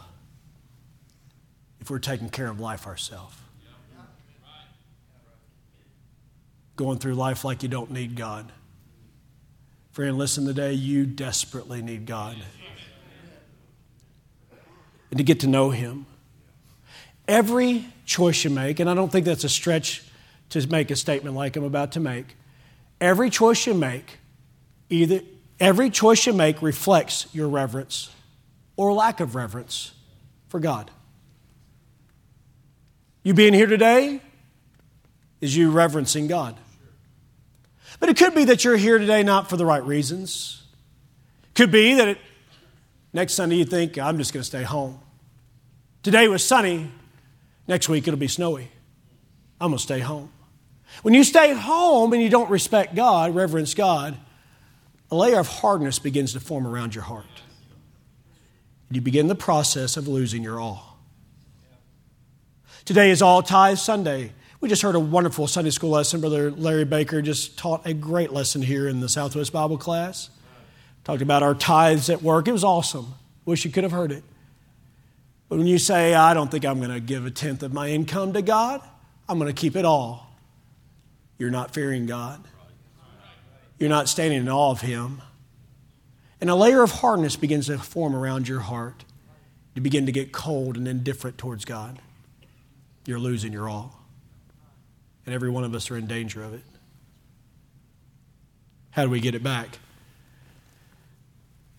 if 1.80 1.90
we're 1.90 2.00
taking 2.00 2.28
care 2.28 2.50
of 2.50 2.60
life 2.60 2.86
ourselves. 2.86 3.34
Going 6.76 7.00
through 7.00 7.14
life 7.14 7.46
like 7.46 7.64
you 7.64 7.70
don't 7.70 7.92
need 7.92 8.18
God. 8.18 8.52
Friend, 9.94 10.18
listen 10.18 10.46
today, 10.46 10.74
you 10.74 11.06
desperately 11.06 11.82
need 11.82 12.06
God. 12.06 12.36
And 15.12 15.18
to 15.18 15.24
get 15.24 15.40
to 15.40 15.48
know 15.48 15.70
Him. 15.70 16.08
Every 17.26 17.86
choice 18.06 18.44
you 18.44 18.50
make, 18.50 18.82
and 18.82 18.90
I 18.90 18.94
don't 18.94 19.14
think 19.14 19.26
that's 19.26 19.46
a 19.46 19.50
stretch 19.50 20.04
to 20.50 20.68
make 20.68 20.92
a 20.92 20.98
statement 20.98 21.38
like 21.38 21.56
I'm 21.56 21.64
about 21.64 21.94
to 21.94 22.02
make, 22.02 22.36
every 23.00 23.30
choice 23.30 23.66
you 23.66 23.74
make, 23.74 24.18
either 24.90 25.22
every 25.60 25.90
choice 25.90 26.26
you 26.26 26.34
make 26.34 26.62
reflects 26.62 27.28
your 27.34 27.48
reverence 27.48 28.10
or 28.76 28.94
lack 28.94 29.20
of 29.20 29.36
reverence 29.36 29.94
for 30.48 30.60
God. 30.60 30.92
You 33.24 33.34
being 33.34 33.54
here 33.54 33.68
today 33.68 34.22
is 35.42 35.56
you 35.56 35.72
reverencing 35.72 36.28
God. 36.28 36.56
But 38.00 38.10
it 38.10 38.18
could 38.18 38.36
be 38.36 38.46
that 38.46 38.64
you're 38.64 38.78
here 38.78 38.98
today 38.98 39.24
not 39.24 39.50
for 39.50 39.58
the 39.58 39.66
right 39.66 39.84
reasons. 39.84 40.64
Could 41.56 41.72
be 41.72 41.96
that 41.96 42.08
it, 42.10 42.18
next 43.14 43.34
Sunday 43.34 43.56
you 43.56 43.66
think, 43.66 43.98
I'm 43.98 44.18
just 44.18 44.34
going 44.34 44.42
to 44.42 44.48
stay 44.48 44.64
home. 44.64 45.00
Today 46.04 46.28
was 46.28 46.44
sunny, 46.44 46.92
next 47.68 47.90
week 47.90 48.08
it'll 48.08 48.20
be 48.20 48.28
snowy. 48.28 48.70
I'm 49.60 49.70
going 49.70 49.78
to 49.78 49.84
stay 49.84 50.02
home. 50.02 50.32
When 51.02 51.14
you 51.14 51.24
stay 51.24 51.54
home 51.54 52.14
and 52.14 52.22
you 52.22 52.30
don't 52.30 52.50
respect 52.50 52.94
God, 52.94 53.34
reverence 53.34 53.74
God, 53.74 54.18
a 55.16 55.18
layer 55.18 55.40
of 55.40 55.48
hardness 55.48 55.98
begins 55.98 56.34
to 56.34 56.42
form 56.42 56.68
around 56.68 56.94
your 56.94 57.06
heart. 57.06 57.26
And 58.90 58.98
You 58.98 59.02
begin 59.02 59.28
the 59.28 59.36
process 59.36 59.96
of 59.96 60.10
losing 60.10 60.44
your 60.44 60.60
all. 60.60 61.00
Today 62.84 63.12
is 63.12 63.22
All 63.22 63.42
Tithe 63.42 63.78
Sunday. 63.78 64.34
We 64.60 64.68
just 64.68 64.82
heard 64.82 64.96
a 64.96 65.00
wonderful 65.00 65.48
Sunday 65.48 65.70
school 65.70 65.92
lesson. 65.92 66.20
Brother 66.20 66.52
Larry 66.52 66.84
Baker 66.84 67.22
just 67.22 67.58
taught 67.58 67.88
a 67.88 67.94
great 67.94 68.34
lesson 68.34 68.62
here 68.62 68.90
in 68.90 69.00
the 69.00 69.08
Southwest 69.08 69.54
Bible 69.54 69.78
class. 69.78 70.30
Talked 71.06 71.22
about 71.22 71.44
our 71.44 71.56
tithes 71.56 72.10
at 72.10 72.22
work. 72.22 72.50
It 72.50 72.52
was 72.52 72.66
awesome. 72.66 73.14
Wish 73.46 73.64
you 73.64 73.72
could 73.72 73.84
have 73.84 73.94
heard 73.94 74.12
it. 74.12 74.24
But 75.48 75.60
when 75.60 75.68
you 75.68 75.78
say, 75.78 76.14
I 76.14 76.34
don't 76.34 76.52
think 76.52 76.66
I'm 76.66 76.80
going 76.80 76.92
to 76.92 77.00
give 77.00 77.26
a 77.26 77.32
tenth 77.32 77.64
of 77.64 77.72
my 77.72 77.88
income 77.90 78.34
to 78.34 78.42
God, 78.42 78.82
I'm 79.30 79.40
going 79.40 79.54
to 79.54 79.60
keep 79.60 79.78
it 79.78 79.86
all, 79.86 80.28
you're 81.38 81.52
not 81.52 81.74
fearing 81.74 82.06
God. 82.06 82.44
You're 83.80 83.90
not 83.90 84.08
standing 84.10 84.40
in 84.40 84.50
awe 84.50 84.72
of 84.72 84.82
Him. 84.82 85.22
And 86.42 86.50
a 86.50 86.56
layer 86.56 86.84
of 86.84 86.92
hardness 86.92 87.36
begins 87.36 87.68
to 87.68 87.78
form 87.78 88.16
around 88.16 88.48
your 88.48 88.60
heart. 88.60 89.06
You 89.74 89.82
begin 89.82 90.06
to 90.06 90.12
get 90.12 90.32
cold 90.32 90.78
and 90.78 90.88
indifferent 90.88 91.38
towards 91.38 91.66
God. 91.66 92.00
You're 93.06 93.20
losing 93.20 93.52
your 93.52 93.70
awe. 93.70 93.90
And 95.26 95.34
every 95.34 95.50
one 95.50 95.64
of 95.64 95.74
us 95.74 95.90
are 95.92 95.98
in 95.98 96.08
danger 96.08 96.44
of 96.44 96.54
it. 96.54 96.64
How 98.92 99.04
do 99.04 99.10
we 99.10 99.20
get 99.20 99.36
it 99.36 99.44
back? 99.44 99.80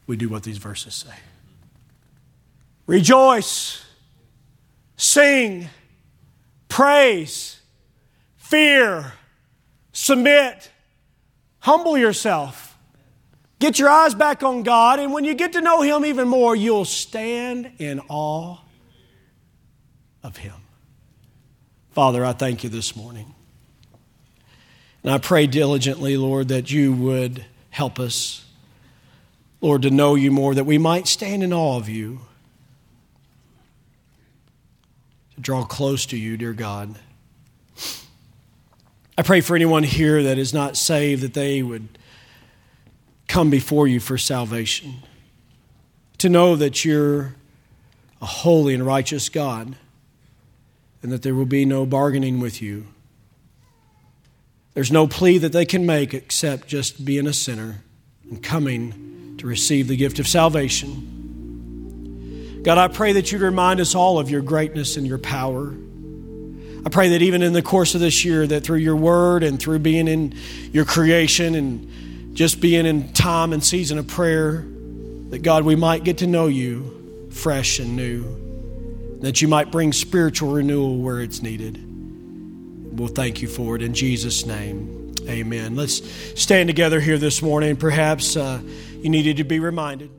We 0.06 0.16
do 0.16 0.28
what 0.28 0.42
these 0.42 0.58
verses 0.58 0.94
say 0.94 1.14
Rejoice, 2.86 3.84
sing, 4.96 5.68
praise, 6.68 7.60
fear, 8.36 9.12
submit, 9.92 10.70
humble 11.66 11.98
yourself. 11.98 12.78
Get 13.58 13.80
your 13.80 13.90
eyes 13.90 14.14
back 14.14 14.44
on 14.44 14.62
God, 14.62 15.00
and 15.00 15.12
when 15.12 15.24
you 15.24 15.34
get 15.34 15.54
to 15.54 15.60
know 15.60 15.82
Him 15.82 16.04
even 16.04 16.28
more, 16.28 16.54
you'll 16.54 16.84
stand 16.84 17.72
in 17.78 18.00
awe 18.08 18.58
of 20.22 20.36
Him. 20.36 20.54
Father, 21.90 22.24
I 22.24 22.34
thank 22.34 22.62
you 22.62 22.70
this 22.70 22.94
morning. 22.94 23.34
And 25.02 25.12
I 25.12 25.18
pray 25.18 25.48
diligently, 25.48 26.16
Lord, 26.16 26.48
that 26.48 26.70
you 26.70 26.92
would 26.92 27.44
help 27.70 27.98
us, 27.98 28.44
Lord, 29.60 29.82
to 29.82 29.90
know 29.90 30.14
you 30.14 30.30
more, 30.30 30.54
that 30.54 30.66
we 30.66 30.78
might 30.78 31.08
stand 31.08 31.42
in 31.42 31.52
awe 31.52 31.78
of 31.78 31.88
you, 31.88 32.20
to 35.34 35.40
draw 35.40 35.64
close 35.64 36.06
to 36.06 36.16
you, 36.16 36.36
dear 36.36 36.52
God. 36.52 36.96
I 39.18 39.22
pray 39.22 39.40
for 39.40 39.56
anyone 39.56 39.82
here 39.82 40.22
that 40.22 40.38
is 40.38 40.52
not 40.52 40.76
saved 40.76 41.22
that 41.22 41.34
they 41.34 41.62
would 41.62 41.88
come 43.28 43.50
before 43.50 43.86
you 43.88 43.98
for 44.00 44.18
salvation, 44.18 44.94
to 46.18 46.28
know 46.28 46.56
that 46.56 46.84
you're 46.84 47.34
a 48.22 48.26
holy 48.26 48.74
and 48.74 48.84
righteous 48.84 49.28
God, 49.28 49.76
and 51.02 51.12
that 51.12 51.22
there 51.22 51.34
will 51.34 51.46
be 51.46 51.64
no 51.64 51.86
bargaining 51.86 52.40
with 52.40 52.62
you 52.62 52.86
there's 54.76 54.92
no 54.92 55.06
plea 55.06 55.38
that 55.38 55.52
they 55.52 55.64
can 55.64 55.86
make 55.86 56.12
except 56.12 56.68
just 56.68 57.02
being 57.02 57.26
a 57.26 57.32
sinner 57.32 57.82
and 58.28 58.42
coming 58.42 59.36
to 59.38 59.46
receive 59.46 59.88
the 59.88 59.96
gift 59.96 60.18
of 60.18 60.28
salvation. 60.28 61.00
God, 62.62 62.76
I 62.76 62.88
pray 62.88 63.12
that 63.12 63.32
you'd 63.32 63.40
remind 63.40 63.80
us 63.80 63.94
all 63.94 64.18
of 64.18 64.28
your 64.28 64.42
greatness 64.42 64.98
and 64.98 65.06
your 65.06 65.16
power. 65.16 65.72
I 66.86 66.88
pray 66.88 67.08
that 67.08 67.22
even 67.22 67.42
in 67.42 67.52
the 67.52 67.62
course 67.62 67.96
of 67.96 68.00
this 68.00 68.24
year, 68.24 68.46
that 68.46 68.62
through 68.62 68.78
your 68.78 68.94
word 68.94 69.42
and 69.42 69.58
through 69.58 69.80
being 69.80 70.06
in 70.06 70.36
your 70.70 70.84
creation 70.84 71.56
and 71.56 72.36
just 72.36 72.60
being 72.60 72.86
in 72.86 73.12
time 73.12 73.52
and 73.52 73.62
season 73.62 73.98
of 73.98 74.06
prayer, 74.06 74.64
that 75.30 75.40
God, 75.42 75.64
we 75.64 75.74
might 75.74 76.04
get 76.04 76.18
to 76.18 76.28
know 76.28 76.46
you 76.46 77.28
fresh 77.32 77.80
and 77.80 77.96
new, 77.96 79.18
that 79.20 79.42
you 79.42 79.48
might 79.48 79.72
bring 79.72 79.92
spiritual 79.92 80.52
renewal 80.52 81.00
where 81.00 81.20
it's 81.20 81.42
needed. 81.42 81.82
We'll 82.96 83.08
thank 83.08 83.42
you 83.42 83.48
for 83.48 83.74
it 83.74 83.82
in 83.82 83.92
Jesus' 83.92 84.46
name. 84.46 85.12
Amen. 85.28 85.74
Let's 85.74 86.08
stand 86.40 86.68
together 86.68 87.00
here 87.00 87.18
this 87.18 87.42
morning. 87.42 87.74
Perhaps 87.74 88.36
uh, 88.36 88.60
you 89.00 89.10
needed 89.10 89.38
to 89.38 89.44
be 89.44 89.58
reminded. 89.58 90.15